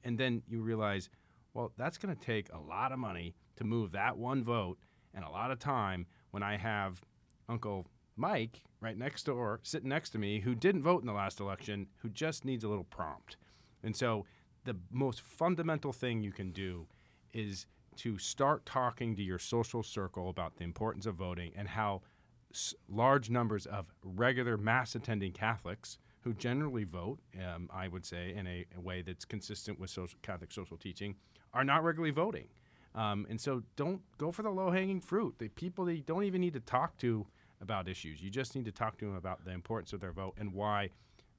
[0.03, 1.09] And then you realize,
[1.55, 4.77] well, that's going to take a lot of money to move that one vote
[5.17, 7.01] and a lot of time when I have
[7.49, 11.39] Uncle Mike right next door, sitting next to me, who didn't vote in the last
[11.39, 13.35] election, who just needs a little prompt.
[13.83, 14.25] And so
[14.63, 16.85] the most fundamental thing you can do
[17.33, 17.65] is
[17.97, 22.01] to start talking to your social circle about the importance of voting and how
[22.53, 28.35] s- large numbers of regular mass attending Catholics who generally vote, um, I would say,
[28.35, 31.15] in a, a way that's consistent with social, Catholic social teaching,
[31.53, 32.49] are not regularly voting.
[32.97, 35.35] Um, and so don't go for the low hanging fruit.
[35.37, 37.27] The people that you don't even need to talk to
[37.61, 38.21] about issues.
[38.21, 40.89] You just need to talk to them about the importance of their vote and why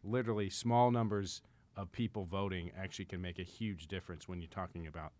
[0.04, 1.42] literally small numbers
[1.76, 5.12] of people voting actually can make a huge difference when you're talking about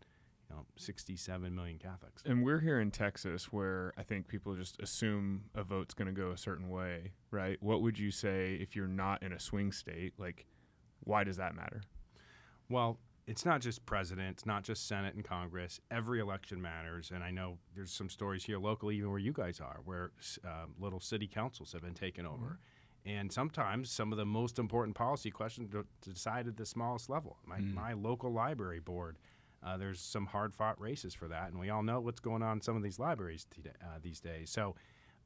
[0.49, 2.23] you know 67 million Catholics.
[2.25, 6.21] And we're here in Texas where I think people just assume a vote's going to
[6.21, 7.61] go a certain way, right?
[7.61, 10.15] What would you say if you're not in a swing state?
[10.19, 10.47] Like,
[11.01, 11.83] why does that matter?
[12.69, 12.99] Well,
[13.29, 15.81] it's not just president, it's not just Senate and Congress.
[15.91, 19.61] Every election matters, and I know there's some stories here locally, even where you guys
[19.61, 20.13] are, where
[20.47, 22.59] uh, little city councils have been taken over.
[23.05, 27.37] And sometimes some of the most important policy questions are decided at the smallest level.
[27.47, 29.19] My, my local library board,
[29.63, 32.57] uh, there's some hard fought races for that, and we all know what's going on
[32.59, 34.49] in some of these libraries today, uh, these days.
[34.51, 34.75] So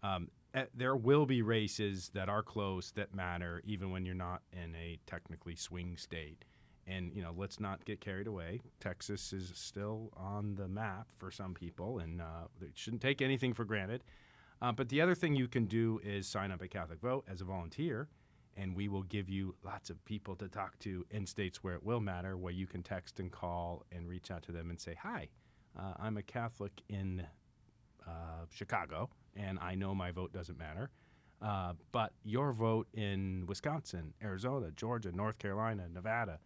[0.02, 4.42] um, eh, there will be races that are close that matter, even when you're not
[4.52, 6.44] in a technically swing state.
[6.86, 8.60] And you know, let's not get carried away.
[8.80, 13.54] Texas is still on the map for some people, and uh, they shouldn't take anything
[13.54, 14.02] for granted.
[14.60, 17.44] Uh, but the other thing you can do is sign up at CatholicVote as a
[17.44, 18.08] volunteer,
[18.56, 21.84] and we will give you lots of people to talk to in states where it
[21.84, 24.96] will matter, where you can text and call and reach out to them and say,
[25.02, 25.28] "Hi,
[25.78, 27.26] uh, I'm a Catholic in
[28.06, 30.90] uh, Chicago, and I know my vote doesn't matter."
[31.40, 36.38] Uh, but your vote in Wisconsin, Arizona, Georgia, North Carolina, Nevada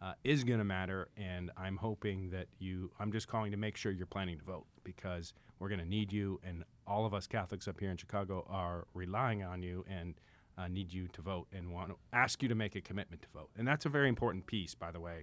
[0.00, 1.08] uh, is going to matter.
[1.16, 4.66] And I'm hoping that you, I'm just calling to make sure you're planning to vote
[4.84, 6.40] because we're going to need you.
[6.42, 10.14] And all of us Catholics up here in Chicago are relying on you and
[10.56, 13.28] uh, need you to vote and want to ask you to make a commitment to
[13.32, 13.50] vote.
[13.56, 15.22] And that's a very important piece, by the way,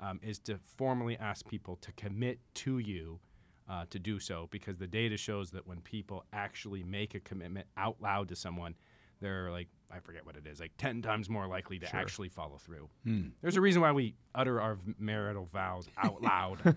[0.00, 3.18] um, is to formally ask people to commit to you
[3.68, 7.66] uh, to do so because the data shows that when people actually make a commitment
[7.76, 8.74] out loud to someone,
[9.20, 12.58] they're like, I forget what it is, like 10 times more likely to actually follow
[12.58, 12.88] through.
[13.40, 16.76] There's a reason why we utter our marital vows out loud.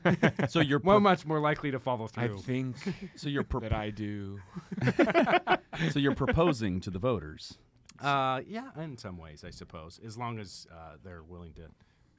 [0.50, 2.38] So you're well, much more likely to follow through.
[2.38, 2.76] I think
[3.16, 4.40] so you're pro- that I do.
[5.92, 7.58] so you're proposing to the voters.
[8.00, 11.64] Uh, yeah, in some ways, I suppose, as long as uh, they're willing to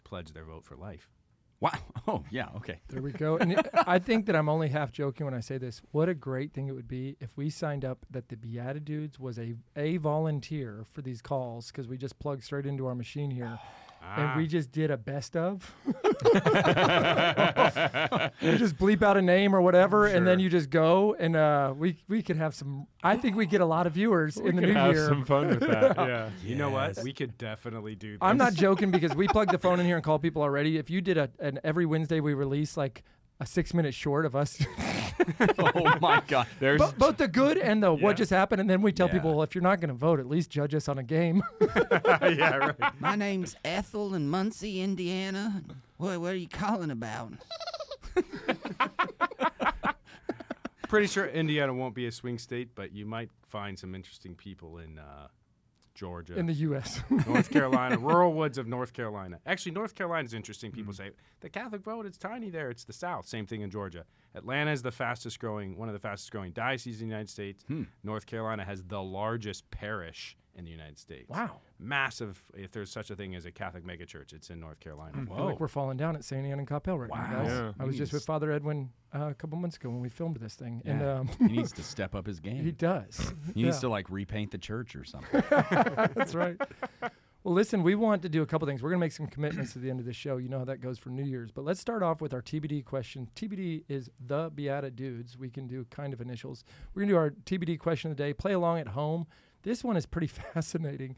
[0.05, 1.09] pledge their vote for life.
[1.63, 1.73] Wow.
[2.09, 2.49] Oh yeah.
[2.57, 2.81] Okay.
[2.89, 3.37] There we go.
[3.37, 5.81] And I think that I'm only half joking when I say this.
[5.93, 9.39] What a great thing it would be if we signed up that the BeatiDudes was
[9.39, 13.57] a a volunteer for these calls because we just plug straight into our machine here.
[13.57, 13.65] Ah.
[14.05, 15.75] And we just did a best of.
[15.87, 15.93] you
[18.59, 21.97] just bleep out a name or whatever, and then you just go, and uh, we
[22.09, 22.87] we could have some.
[23.03, 25.07] I think we get a lot of viewers We in the could new have year.
[25.07, 25.97] some fun with that.
[26.03, 26.31] Yeah.
[26.45, 26.99] You know what?
[27.03, 28.19] We could definitely do this.
[28.21, 30.77] I'm not joking because we plug the phone in here and call people already.
[30.79, 33.05] If you did a an every Wednesday we release like
[33.43, 34.65] a six minute short of us,
[35.59, 36.47] oh my God.
[36.61, 38.03] There's Bo- both the good and the Yeah.
[38.05, 39.15] what just happened, and then we tell Yeah.
[39.15, 41.43] people, well, if you're not going to vote, at least judge us on a game.
[41.61, 43.01] yeah, right.
[43.01, 45.63] My name's Ethel in Muncie, Indiana.
[45.97, 47.33] What, what are you calling about?
[50.89, 54.79] Pretty sure Indiana won't be a swing state, but you might find some interesting people
[54.79, 55.29] in uh,
[56.03, 57.01] Georgia, in the U.S.
[57.29, 59.39] North Carolina, rural woods of North Carolina.
[59.47, 60.73] Actually, North Carolina is interesting.
[60.73, 60.97] People mm.
[60.97, 61.11] say
[61.43, 62.71] the Catholic vote it's tiny there.
[62.71, 63.29] It's the South.
[63.29, 64.05] Same thing in Georgia.
[64.35, 67.63] Atlanta is the fastest growing, one of the fastest growing dioceses in the United States.
[67.69, 67.85] Hmm.
[68.03, 71.29] North Carolina has the largest parish in the United States.
[71.29, 71.61] Wow.
[71.83, 72.43] Massive!
[72.55, 75.19] If there's such a thing as a Catholic megachurch, it's in North Carolina.
[75.21, 76.47] I feel like we're falling down at St.
[76.47, 77.43] Anne and Coppell right now, Wow.
[77.43, 77.49] guys.
[77.51, 77.73] Yeah.
[77.79, 80.55] I was just with Father Edwin uh, a couple months ago when we filmed this
[80.55, 81.19] thing, and Yeah.
[81.21, 82.65] um, he needs to step up his game.
[82.65, 83.33] he does.
[83.55, 83.81] He needs Yeah.
[83.81, 85.43] to like repaint the church or something.
[85.51, 86.57] That's right.
[87.45, 88.85] Well, listen, we want to do a couple things.
[88.85, 90.37] We're going to make some commitments at the end of the show.
[90.37, 91.51] You know how that goes for New Year's.
[91.51, 93.29] But let's start off with our TBD question.
[93.35, 95.37] TBD is the BeatiDudes.
[95.37, 96.63] We can do kind of initials.
[96.95, 98.33] We're going to do our TBD question of the day.
[98.33, 99.27] Play along at home.
[99.65, 101.17] This one is pretty fascinating.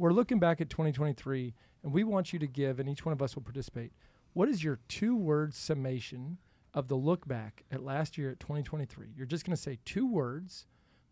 [0.00, 3.20] We're looking back at 2023, and we want you to give, and each one of
[3.20, 3.92] us will participate.
[4.32, 6.38] What is your two word summation
[6.72, 9.08] of the look back at last year at 2023?
[9.14, 10.64] You're just going to say two words,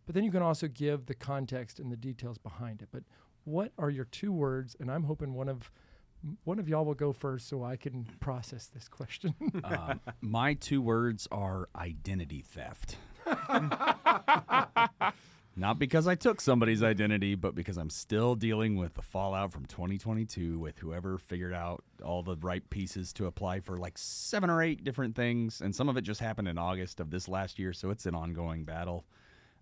[0.07, 2.89] but then you can also give the context and the details behind it.
[2.91, 3.03] But
[3.45, 4.75] what are your two words?
[4.81, 5.71] And I'm hoping one of
[6.45, 9.35] one of y'all will go first so I can process this question.
[9.65, 12.97] um, my two words are identity theft.
[15.59, 19.67] Not because I took somebody's identity, but because I'm still dealing with the fallout from
[19.67, 24.63] 2022 with whoever figured out all the right pieces to apply for like seven or
[24.63, 25.61] eight different things.
[25.61, 27.73] And some of it just happened in August of this last year.
[27.73, 29.05] So it's an ongoing battle.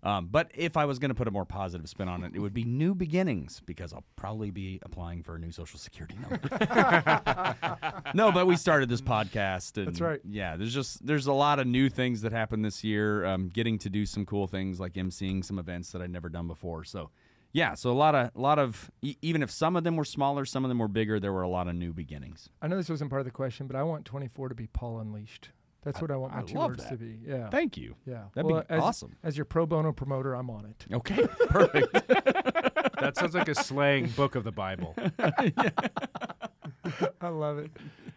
[0.03, 2.39] Um, but if I was going to put a more positive spin on it, it
[2.39, 6.39] would be new beginnings because I'll probably be applying for a new social security number.
[8.13, 9.77] no, but we started this podcast.
[9.77, 10.21] And That's right.
[10.23, 13.25] Yeah, there's just there's a lot of new things that happened this year.
[13.25, 16.47] Um, getting to do some cool things like emceeing some events that I'd never done
[16.47, 16.83] before.
[16.83, 17.09] So
[17.53, 20.05] yeah, so a lot of a lot of e- even if some of them were
[20.05, 21.19] smaller, some of them were bigger.
[21.19, 22.49] There were a lot of new beginnings.
[22.61, 24.99] I know this wasn't part of the question, but I want 24 to be Paul
[24.99, 25.49] Unleashed.
[25.87, 27.17] That's I- what I want my I two love words to be.
[27.25, 27.49] Yeah.
[27.49, 27.95] Thank you.
[28.05, 28.23] yeah.
[28.35, 29.15] That'd Well, be as, awesome.
[29.23, 30.85] As your pro bono promoter, I'm on it.
[30.93, 31.93] Okay, perfect.
[32.99, 34.95] That sounds like a slang book of the Bible.
[37.21, 37.71] I love it.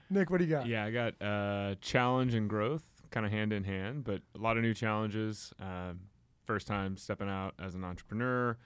[0.09, 0.67] Nick, what do you got?
[0.67, 4.57] Yeah, I got uh, challenge and growth kind of hand in hand, but a lot
[4.57, 5.53] of new challenges.
[5.61, 6.01] Um,
[6.47, 8.57] first time stepping out as an entrepreneur,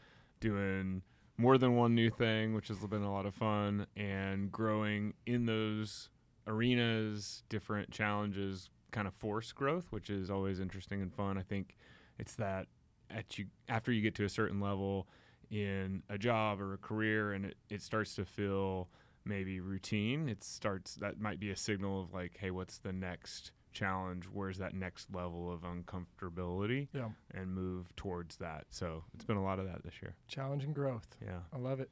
[0.41, 1.03] doing
[1.37, 5.47] more than one new thing, which has been a lot of fun, and growing in
[5.47, 6.11] those
[6.47, 11.37] arenas, different challenges kind of force growth, which is always interesting and fun.
[11.37, 11.77] I think
[12.19, 12.69] it's that
[13.11, 15.07] at you after you get to a certain level
[15.51, 18.89] in a job or a career and it, it starts to feel
[19.27, 23.53] maybe routine it starts that might be a signal of like hey what's the next
[23.73, 27.09] challenge where's that next level of uncomfortability Yeah.
[27.35, 30.75] and move towards that so it's been a lot of that this year Challenge and
[30.75, 31.09] growth.
[31.25, 31.91] yeah I love it.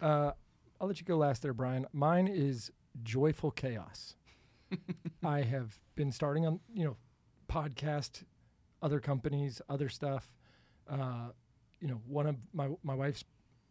[0.00, 0.32] Uh,
[0.80, 1.86] I'll let you go last there, Brian.
[1.92, 2.70] Mine is
[3.02, 4.14] joyful chaos.
[5.24, 6.96] I have been starting on, you know,
[7.48, 8.24] podcast,
[8.82, 10.32] other companies, other stuff.
[10.88, 11.28] Uh,
[11.80, 13.24] you know, one of my my wife's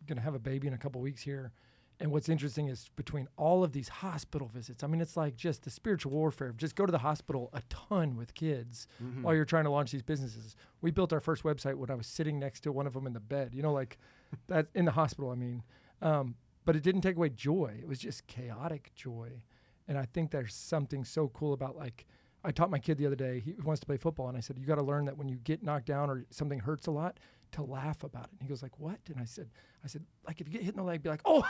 [0.08, 1.52] gonna have a baby in a couple weeks here.
[2.00, 5.64] And what's interesting is between all of these hospital visits, I mean, it's like just
[5.64, 6.52] the spiritual warfare.
[6.58, 8.88] Just go to the hospital a ton with kids
[9.22, 10.56] while you're trying to launch these businesses.
[10.82, 13.14] We built our first website when I was sitting next to one of them in
[13.14, 14.00] the bed, you know, like
[14.48, 15.62] that in the hospital, I mean.
[16.02, 16.36] Um,
[16.66, 17.78] but it didn't take away joy.
[17.80, 19.44] It was just chaotic joy.
[19.92, 22.06] And I think there's something so cool about like,
[22.46, 24.30] I taught my kid the other day, he wants to play football.
[24.30, 26.60] And I said, you got to learn that when you get knocked down or something
[26.60, 27.20] hurts a lot,
[27.52, 28.30] to laugh about it.
[28.32, 29.00] And he goes like, what?
[29.08, 29.50] And I said,
[29.84, 31.44] I said, like if you get hit in the leg, be like, oh,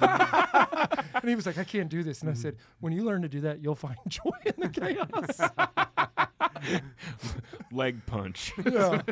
[0.00, 2.22] and he was like, I can't do this.
[2.22, 2.64] And I said, mm-hmm.
[2.80, 5.50] when you learn to do that, you'll find joy in the chaos.
[7.70, 9.02] leg punch yeah.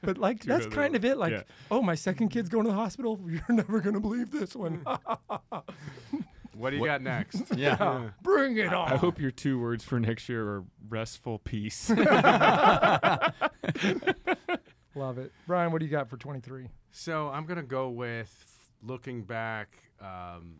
[0.00, 1.16] but like Two that's other kind of it.
[1.16, 1.42] Like, yeah.
[1.68, 3.18] oh, my second kid's going to the hospital.
[3.26, 4.84] You're never gonna believe this one.
[6.60, 7.42] What do you got next?
[7.56, 8.10] yeah.
[8.22, 8.92] Bring it on.
[8.92, 11.90] i hope your two words for next year are restful peace
[14.94, 15.72] Love it, Brian.
[15.72, 16.66] What do you got for 23?
[16.90, 20.56] So I'm gonna go with looking back, um,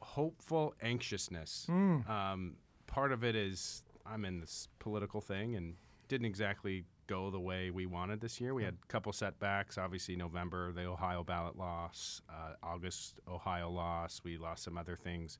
[0.00, 1.66] hopeful anxiousness.
[1.68, 2.08] Mm.
[2.08, 5.74] Um, part of it is I'm in this political thing and
[6.08, 8.54] didn't exactly go the way we wanted this year.
[8.54, 9.76] We had a couple setbacks.
[9.76, 14.20] Obviously, November the Ohio ballot loss, uh, August Ohio loss.
[14.24, 15.38] We lost some other things.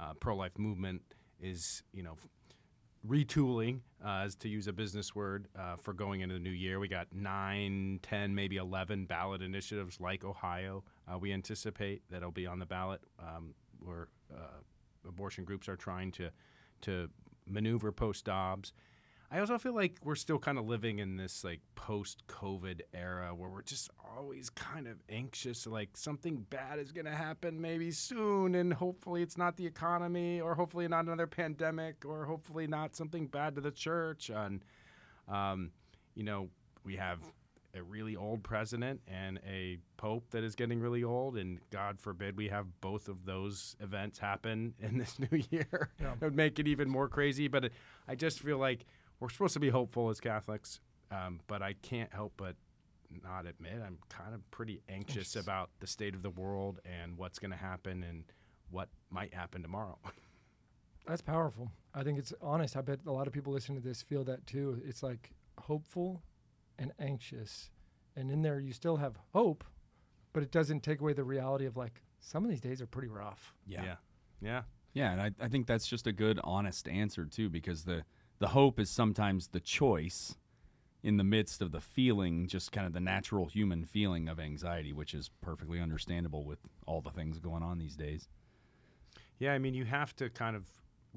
[0.00, 1.02] Uh, Pro-life movement
[1.40, 2.16] is you know
[3.08, 6.80] retooling, uh, as to use a business word, uh, for going into the new year.
[6.80, 10.82] We got nine, ten, maybe 11 ballot initiatives like Ohio.
[11.06, 14.58] Uh, we anticipate that'll be on the ballot um, where uh,
[15.06, 16.30] abortion groups are trying to,
[16.80, 17.08] to
[17.46, 18.72] maneuver post Dobbs.
[19.30, 23.34] I also feel like we're still kind of living in this like post COVID era
[23.34, 27.90] where we're just always kind of anxious, like something bad is going to happen maybe
[27.90, 32.94] soon, and hopefully it's not the economy, or hopefully not another pandemic, or hopefully not
[32.94, 34.30] something bad to the church.
[34.30, 34.62] And,
[35.28, 35.70] um,
[36.14, 36.48] you know,
[36.84, 37.18] we have
[37.76, 42.36] a really old president and a pope that is getting really old, and God forbid
[42.36, 45.90] we have both of those events happen in this new year.
[46.00, 46.12] Yeah.
[46.12, 47.48] it would make it even more crazy.
[47.48, 47.72] But it,
[48.06, 48.84] I just feel like
[49.24, 52.56] we're supposed to be hopeful as Catholics, um, but I can't help but
[53.22, 55.36] not admit I'm kind of pretty anxious Anxious.
[55.36, 58.24] about the state of the world and what's going to happen and
[58.70, 59.98] what might happen tomorrow.
[61.06, 61.70] That's powerful.
[61.94, 62.76] I think it's honest.
[62.76, 64.82] I bet a lot of people listening to this feel that too.
[64.84, 66.22] It's like hopeful
[66.78, 67.70] and anxious.
[68.16, 69.64] And in there, you still have hope,
[70.34, 73.08] but it doesn't take away the reality of like some of these days are pretty
[73.08, 73.54] rough.
[73.66, 73.96] Yeah.
[74.42, 74.62] Yeah.
[74.92, 78.04] Yeah, and I, I think that's just a good, honest answer too, because the
[78.38, 80.36] the hope is sometimes the choice
[81.02, 84.92] in the midst of the feeling, just kind of the natural human feeling of anxiety,
[84.92, 88.28] which is perfectly understandable with all the things going on these days.
[89.38, 90.64] Yeah, I mean, you have to kind of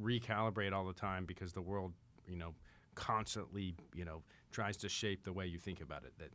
[0.02, 1.94] recalibrate all the time because the world,
[2.28, 2.54] you know,
[2.96, 6.14] constantly, you know, tries to shape the way you think about it.
[6.18, 6.32] That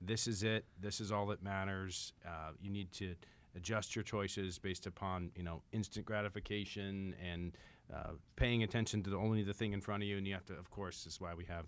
[0.00, 2.14] this is it, this is all that matters.
[2.26, 3.14] Uh, you need to
[3.56, 7.56] adjust your choices based upon, you know, instant gratification and
[7.92, 10.16] uh, paying attention to the, only the thing in front of you.
[10.16, 11.66] And you have to, of course, is why we have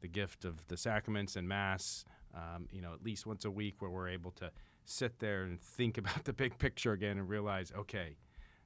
[0.00, 2.04] the gift of the sacraments and Mass,
[2.34, 4.50] um, you know, at least once a week where we're able to
[4.84, 8.16] sit there and think about the big picture again and realize, okay,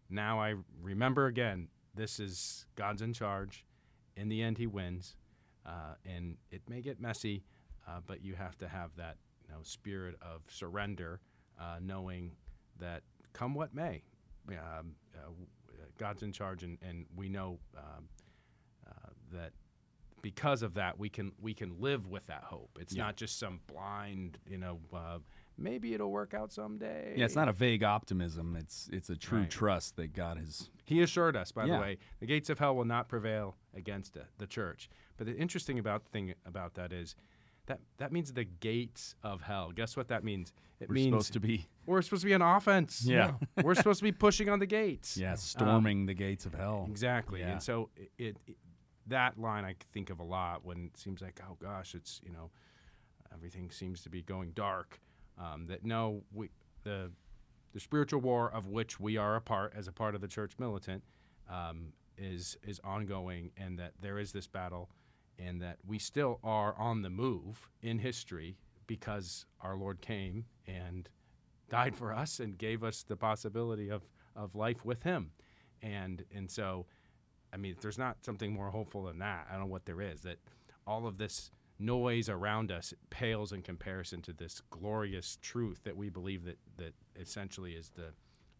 [0.09, 3.65] now I remember again, this is God's in charge.
[4.17, 5.17] In the end, He wins,
[5.65, 7.45] uh, and it may get messy,
[7.89, 11.21] uh, but you have to have that you know spirit of surrender,
[11.61, 12.33] uh, knowing
[12.79, 14.03] that come what may,
[14.49, 15.31] um, uh,
[16.01, 18.09] God's in charge, and, and we know um,
[18.89, 19.53] uh, that
[20.23, 22.79] because of that we can we can live with that hope.
[22.81, 23.05] It's Yeah.
[23.05, 25.19] not just some blind, you know, uh,
[25.59, 27.15] maybe it'll work out someday.
[27.17, 28.57] Yeah, it's not a vague optimism.
[28.57, 29.51] It's it's a true Right.
[29.51, 30.71] trust that God has.
[30.87, 31.77] He assured us, by Yeah.
[31.77, 34.89] the way, the gates of hell will not prevail against the church.
[35.19, 37.15] But the interesting about thing about that is
[37.71, 39.71] that that means the gates of hell.
[39.75, 40.53] Guess what that means?
[40.81, 43.05] It We're means supposed to be we're supposed to be on offense.
[43.05, 43.33] Yeah.
[43.63, 45.17] we're supposed to be pushing on the gates.
[45.17, 46.87] yeah storming the gates of hell.
[46.89, 47.41] Exactly.
[47.41, 47.53] Yeah.
[47.53, 48.57] And so it, it, it
[49.07, 52.33] that line I think of a lot when it seems like oh gosh, it's you
[52.33, 52.51] know
[53.33, 55.01] everything seems to be going dark.
[55.39, 56.51] Um, that no, we
[56.83, 57.13] the
[57.73, 60.55] the spiritual war of which we are a part as a part of the church
[60.59, 61.05] militant
[61.49, 64.91] um, is is ongoing, and that there is this battle,
[65.45, 71.09] and that we still are on the move in history because our Lord came and
[71.69, 74.03] died for us and gave us the possibility of,
[74.35, 75.31] of life with Him,
[75.83, 76.87] and and so,
[77.53, 80.01] I mean, if there's not something more hopeful than that, I don't know what there
[80.01, 80.23] is.
[80.23, 80.39] That
[80.87, 86.11] all of this noise around us pales in comparison to this glorious truth that we
[86.11, 88.13] believe that that essentially is the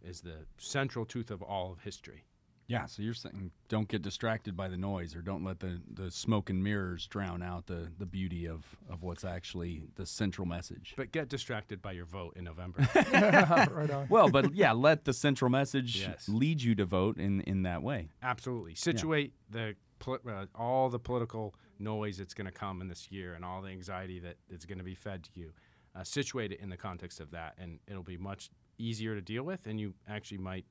[0.03, 2.25] is the central truth of all of history.
[2.71, 6.11] Yeah, so you're saying don't get distracted by the noise, or don't let the, the
[6.11, 10.95] smoke and mirrors drown out the, the beauty of, of what's actually the central message.
[10.97, 12.89] But get distracted by your vote in November.
[13.13, 14.07] right on.
[14.09, 16.29] well, but yeah, let the central message Yes.
[16.29, 18.09] lead you to vote in, in that way.
[18.23, 18.75] Absolutely.
[18.77, 23.35] Situate the poli- uh, all the political noise that's going to come in this year
[23.35, 25.51] and all the anxiety that is going to be fed to you.
[25.97, 28.49] Uh, situate it in the context of that, and it'll be much
[28.79, 30.65] easier to deal with, and you actually might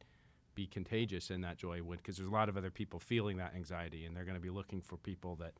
[0.59, 3.55] be contagious in that joy would because there's a lot of other people feeling that
[3.55, 5.53] anxiety, and they're going to be looking for people that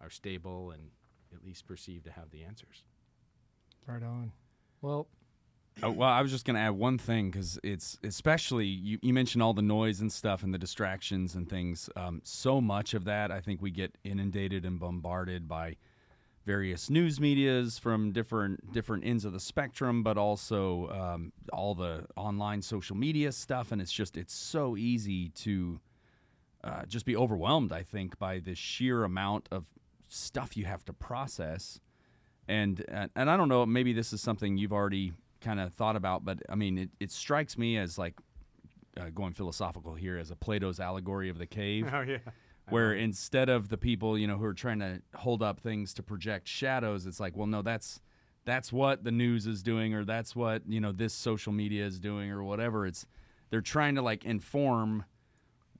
[0.00, 0.82] are stable and
[1.32, 2.82] at least perceived to have the answers.
[3.86, 4.32] Right on.
[4.80, 5.06] Well,
[5.82, 9.14] Oh, well, I was just going to add one thing because it's especially you, you
[9.14, 11.88] mentioned all the noise and stuff and the distractions and things.
[11.96, 15.76] Um, so much of that, I think we get inundated and bombarded by
[16.44, 22.06] various news medias from different different ends of the spectrum, but also um, all the
[22.16, 25.80] online social media stuff, and it's just it's so easy to
[26.64, 27.72] uh, just be overwhelmed.
[27.72, 29.64] I think by the sheer amount of
[30.08, 31.80] stuff you have to process
[32.48, 32.84] and
[33.16, 36.38] and, I don't know maybe this is something you've already kind of thought about but
[36.48, 38.14] I mean it, it strikes me as like
[38.96, 42.18] uh, going philosophical here as a Plato's allegory of the cave Oh yeah.
[42.68, 46.02] Where instead of the people you know who are trying to hold up things to
[46.02, 48.00] project shadows it's like well no that's
[48.44, 52.00] that's what the news is doing or that's what you know this social media is
[52.00, 52.86] doing or whatever.
[52.86, 53.06] It's
[53.50, 55.04] they're trying to like inform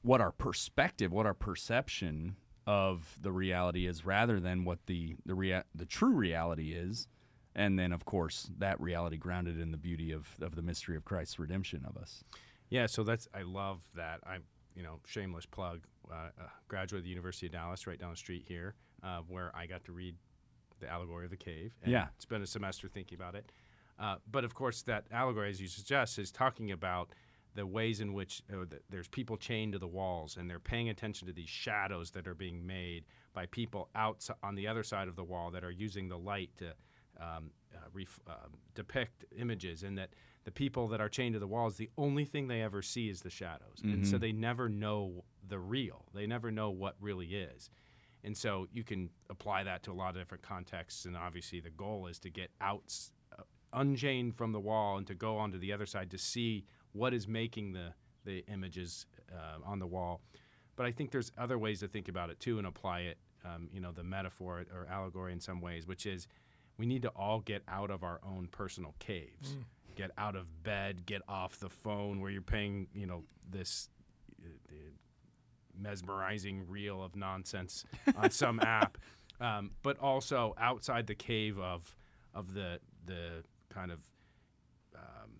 [0.02, 5.34] what our perspective what our perception of the reality is rather than what the the
[5.34, 7.08] rea- the true reality is.
[7.54, 11.04] And then of course that reality grounded in the beauty of of the mystery of
[11.04, 12.22] Christ's redemption of us.
[12.70, 14.20] Yeah, so that's I love that.
[14.24, 14.44] I'm
[14.74, 15.80] you know shameless plug.
[16.10, 19.50] Uh, uh, graduate of the University of Dallas, right down the street here, uh, where
[19.54, 20.16] I got to read
[20.80, 21.72] the allegory of the cave.
[21.82, 22.08] And Yeah.
[22.18, 23.52] spent a semester thinking about it.
[23.98, 27.14] Uh, but of course, that allegory, as you suggest, is talking about
[27.54, 30.88] the ways in which uh, th- there's people chained to the walls, and they're paying
[30.88, 35.06] attention to these shadows that are being made by people out on the other side
[35.06, 36.74] of the wall that are using the light to
[37.20, 40.10] um, uh, ref- um depict images, and that
[40.44, 43.20] the people that are chained to the walls, the only thing they ever see is
[43.22, 46.04] the shadows, and so they never know the real.
[46.14, 47.70] They never know what really is.
[48.24, 51.70] And so you can apply that to a lot of different contexts, and obviously the
[51.70, 52.94] goal is to get out,
[53.36, 57.12] uh, unchained from the wall, and to go onto the other side to see what
[57.14, 60.20] is making the the images uh, on the wall.
[60.76, 63.18] but I think there's other ways to think about it too and apply it.
[63.44, 66.28] Um, you know, the metaphor or allegory in some ways, which is
[66.78, 69.56] we need to all get out of our own personal caves,
[69.94, 73.88] get out of bed, get off the phone where you're paying, you know, this
[74.44, 74.74] uh,
[75.78, 77.84] mesmerizing reel of nonsense
[78.16, 78.98] on some app,
[79.40, 81.96] um, but also outside the cave of
[82.34, 84.00] of the the kind of
[84.94, 85.30] um,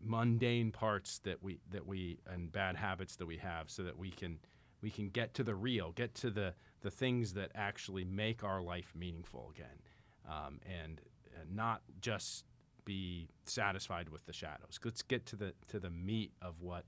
[0.00, 4.10] mundane parts that we that we and bad habits that we have, so that we
[4.10, 4.38] can
[4.82, 8.60] we can get to the real, get to the the things that actually make our
[8.60, 9.78] life meaningful again,
[10.28, 11.00] um, and,
[11.40, 12.44] and not just
[12.84, 14.78] be satisfied with the shadows.
[14.84, 16.84] Let's get to the to the meat of what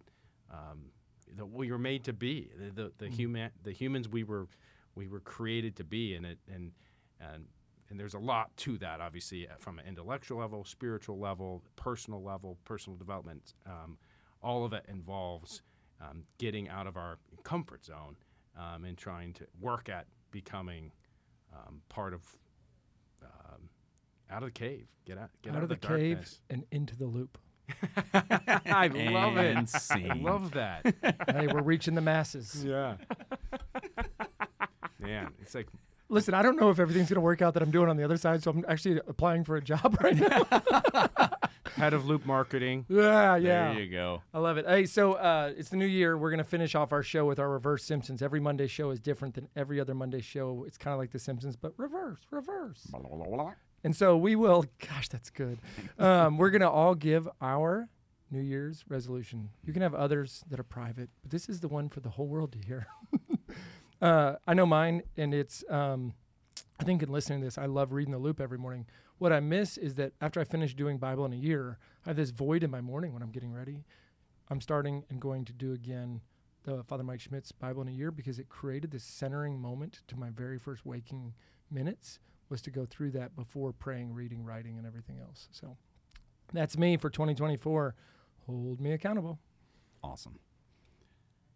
[0.50, 0.90] um,
[1.36, 4.46] that we were made to be, the the, the human the humans we were
[4.94, 6.72] we were created to be, and it and
[7.20, 7.46] and
[7.90, 12.22] and there's a lot to that, obviously, uh, from an intellectual level, spiritual level, personal
[12.22, 13.54] level, personal development.
[13.66, 13.98] Um,
[14.42, 15.62] all of it involves
[16.00, 18.16] um, getting out of our comfort zone
[18.58, 20.92] um, and trying to work at becoming
[21.52, 22.22] um, part of
[24.30, 24.86] out of the cave.
[25.04, 26.40] Get out, get out, of the, the cave darkness.
[26.50, 27.38] and into the loop.
[28.14, 29.56] I love it.
[29.56, 30.22] And I scene.
[30.22, 30.94] love that.
[31.30, 32.64] hey, we're reaching the masses.
[32.64, 32.96] yeah.
[34.98, 35.66] Man, it's like
[36.10, 38.04] Listen, I don't know if everything's going to work out that I'm doing on the
[38.04, 40.46] other side, so I'm actually applying for a job right now.
[41.76, 42.84] head of loop marketing.
[42.88, 43.72] yeah, yeah.
[43.72, 44.22] There you go.
[44.32, 44.66] I love it.
[44.66, 46.16] Hey, so uh, it's the new year.
[46.16, 48.22] We're going to finish off our show with our reverse Simpsons.
[48.22, 50.64] Every Monday show is different than every other Monday show.
[50.66, 52.86] It's kind of like The Simpsons, but reverse, reverse.
[53.84, 55.58] And so we will, gosh, that's good.
[55.98, 57.90] Um, we're going to all give our
[58.30, 59.50] New Year's resolution.
[59.62, 62.26] You can have others that are private, but this is the one for the whole
[62.26, 62.86] world to hear.
[64.02, 66.14] uh, I know mine, and it's, um,
[66.80, 68.86] I think in listening to this, I love reading the loop every morning.
[69.18, 72.16] What I miss is that after I finish doing Bible in a year, I have
[72.16, 73.84] this void in my morning when I'm getting ready.
[74.48, 76.22] I'm starting and going to do again
[76.64, 80.16] the Father Mike Schmitz's Bible in a year because it created this centering moment to
[80.16, 81.34] my very first waking
[81.70, 82.18] minutes
[82.48, 85.48] was to go through that before praying, reading, writing, and everything else.
[85.52, 85.76] So
[86.52, 87.94] that's me for 2024.
[88.46, 89.38] Hold me accountable.
[90.02, 90.38] Awesome.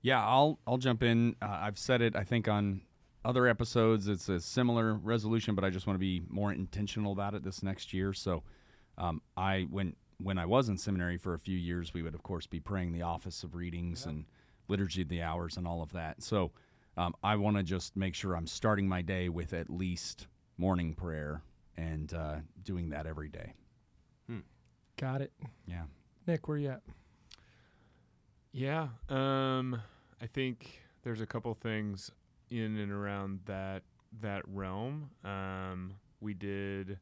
[0.02, 1.36] Yeah, I'll I'll jump in.
[1.42, 2.16] Uh, I've said it.
[2.16, 2.82] I think on
[3.24, 7.34] other episodes, it's a similar resolution, but I just want to be more intentional about
[7.34, 8.12] it this next year.
[8.12, 8.42] So,
[8.96, 12.22] um, I when when I was in seminary for a few years, we would of
[12.22, 14.24] course be praying the office of readings and
[14.68, 16.22] liturgy of the hours and all of that.
[16.22, 16.52] So,
[16.96, 20.26] um, I want to just make sure I'm starting my day with at least
[20.58, 21.42] morning prayer
[21.76, 23.54] and uh, doing that every day.
[24.98, 25.32] Got it.
[25.64, 25.84] Yeah.
[26.26, 26.82] Nick, where you at?
[28.50, 28.88] Yeah.
[29.08, 29.80] Um,
[30.20, 32.10] I think there's a couple things
[32.50, 33.84] in and around that
[34.20, 35.10] that realm.
[35.24, 36.98] Um, we did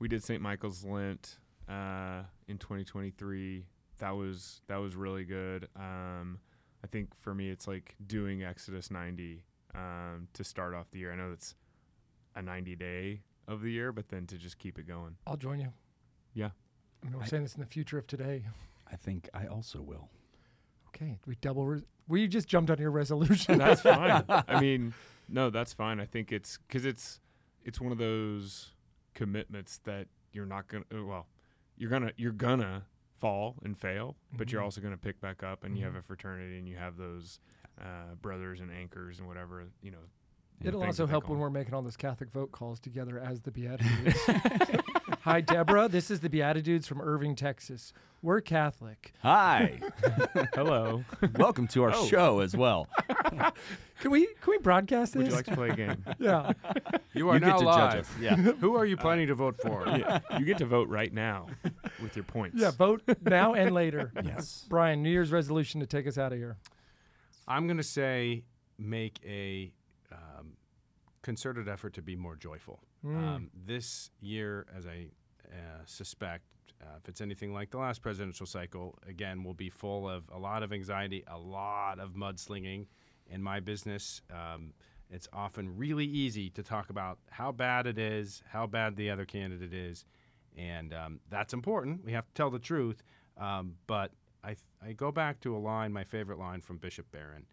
[0.00, 0.42] we did St.
[0.42, 1.38] Michael's Lent
[1.68, 3.66] uh, in 2023.
[3.98, 5.68] That was that was really good.
[5.76, 6.40] Um,
[6.82, 9.44] I think for me, it's like doing Exodus 90
[9.76, 11.12] um, to start off the year.
[11.12, 11.54] I know it's
[12.36, 15.16] a 90 day of the year, but then to just keep it going.
[15.26, 15.72] I'll join you.
[16.34, 16.50] Yeah.
[17.02, 18.44] I mean, we're I- saying this in the future of today.
[18.90, 20.08] I think I also will.
[20.88, 21.66] Okay, we double.
[21.66, 23.58] Res- we just jumped on your resolution.
[23.58, 24.24] that's fine.
[24.28, 24.94] I mean,
[25.28, 25.98] no, that's fine.
[26.00, 27.20] I think it's because it's
[27.64, 28.72] it's one of those
[29.14, 30.84] commitments that you're not gonna.
[30.94, 31.26] uh, Well,
[31.76, 32.84] you're gonna you're gonna
[33.18, 34.66] fall and fail, but you're Mhm.
[34.66, 35.98] also gonna pick back up, and you have Mhm.
[35.98, 37.40] a fraternity, and you have those
[37.80, 39.98] uh, brothers and anchors and whatever you know.
[40.64, 43.50] It'll things also help when we're making all those Catholic vote calls together as the
[43.50, 44.80] BeatiDudes.
[45.20, 45.88] Hi, Deborah.
[45.88, 47.92] This is the BeatiDudes from Irving, Texas.
[48.22, 49.12] We're Catholic.
[49.22, 49.78] Hi.
[50.54, 51.04] Hello.
[51.36, 52.06] Welcome to our Oh.
[52.06, 52.88] show as well.
[54.00, 55.22] Can we can we broadcast this?
[55.22, 56.04] Would you like to play a game?
[56.18, 56.52] yeah.
[57.14, 57.92] You are you now get to live.
[57.92, 58.10] judge us.
[58.20, 58.36] Yeah.
[58.36, 59.86] Who are you planning to vote for?
[59.88, 61.46] yeah, you get to vote right now
[62.02, 62.60] with your points.
[62.60, 62.72] Yeah.
[62.72, 64.12] Vote now and later.
[64.22, 64.66] yes.
[64.68, 66.58] Brian, New Year's resolution to take us out of here.
[67.48, 68.44] I'm going to say
[68.78, 69.72] make a
[71.26, 72.78] concerted effort to be more joyful.
[73.04, 73.16] Mm.
[73.16, 75.08] Um, this year, as I
[75.48, 76.44] uh, suspect,
[76.80, 80.38] uh, if it's anything like the last presidential cycle, again, will be full of a
[80.38, 82.86] lot of anxiety, a lot of mudslinging.
[83.28, 84.72] In my business, um,
[85.10, 89.24] it's often really easy to talk about how bad it is, how bad the other
[89.24, 90.04] candidate is,
[90.56, 92.04] and um, that's important.
[92.04, 93.02] We have to tell the truth.
[93.36, 94.12] Um, but
[94.44, 97.46] I, th- I go back to a line, my favorite line from Bishop Barron,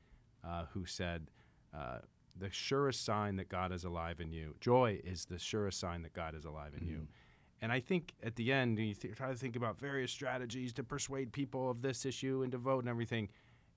[0.48, 1.32] uh, who said,
[1.76, 2.02] uh,
[2.36, 6.14] "The surest sign that God is alive in you, joy is the surest sign that
[6.14, 7.08] God is alive in you."
[7.62, 10.84] And I think at the end, you th- try to think about various strategies to
[10.84, 13.30] persuade people of this issue and to vote and everything.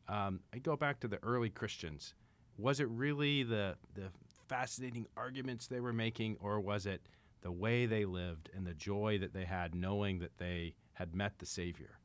[0.08, 2.14] Um, I go back to the early Christians.
[2.58, 4.10] Was it really the the
[4.48, 7.08] fascinating arguments they were making, or was it
[7.42, 11.38] the way they lived and the joy that they had knowing that they had met
[11.38, 11.98] the Savior?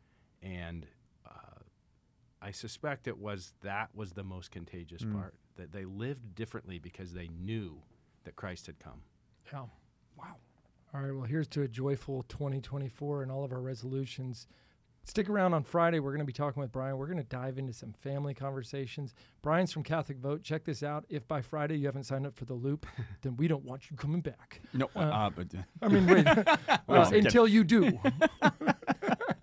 [0.44, 0.86] And
[1.26, 1.62] uh,
[2.42, 5.14] I suspect it was that was the most contagious Mm.
[5.14, 7.82] part that they lived differently because they knew
[8.24, 9.02] that Christ had come.
[9.52, 9.66] Yeah.
[10.18, 10.36] Wow.
[10.94, 11.12] All right.
[11.12, 14.48] Well, here's to a joyful 2024 and all of our resolutions.
[15.04, 16.00] Stick around on Friday.
[16.00, 16.98] We're going to be talking with Brian.
[16.98, 19.16] We're going to dive into some family conversations.
[19.42, 20.44] Brian's from CatholicVote.
[20.44, 21.06] Check this out.
[21.10, 22.86] If by Friday you haven't signed up for the loop,
[23.24, 24.62] then we don't want you coming back.
[24.74, 25.48] No, uh, but
[25.82, 28.00] I mean, wait, uh, until you do.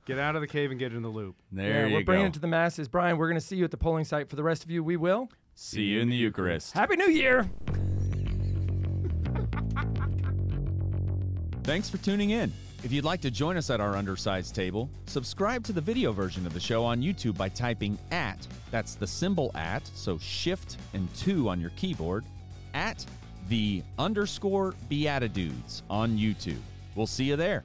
[0.06, 1.36] Get out of the cave and get in the loop.
[1.52, 2.88] there yeah, you we're bringing it to the masses.
[2.88, 4.30] Brian, we're going to see you at the polling site.
[4.30, 5.28] For the rest of you, we will.
[5.60, 6.72] See you in the Eucharist.
[6.72, 7.50] Happy New Year.
[11.64, 12.52] Thanks for tuning in.
[12.84, 16.46] If you'd like to join us at our undersized table, subscribe to the video version
[16.46, 21.12] of the show on YouTube by typing at, that's the symbol at, so shift and
[21.16, 22.24] two on your keyboard,
[22.72, 23.04] at
[23.48, 26.60] the underscore BeatiDudes on YouTube.
[26.94, 27.64] We'll see you there.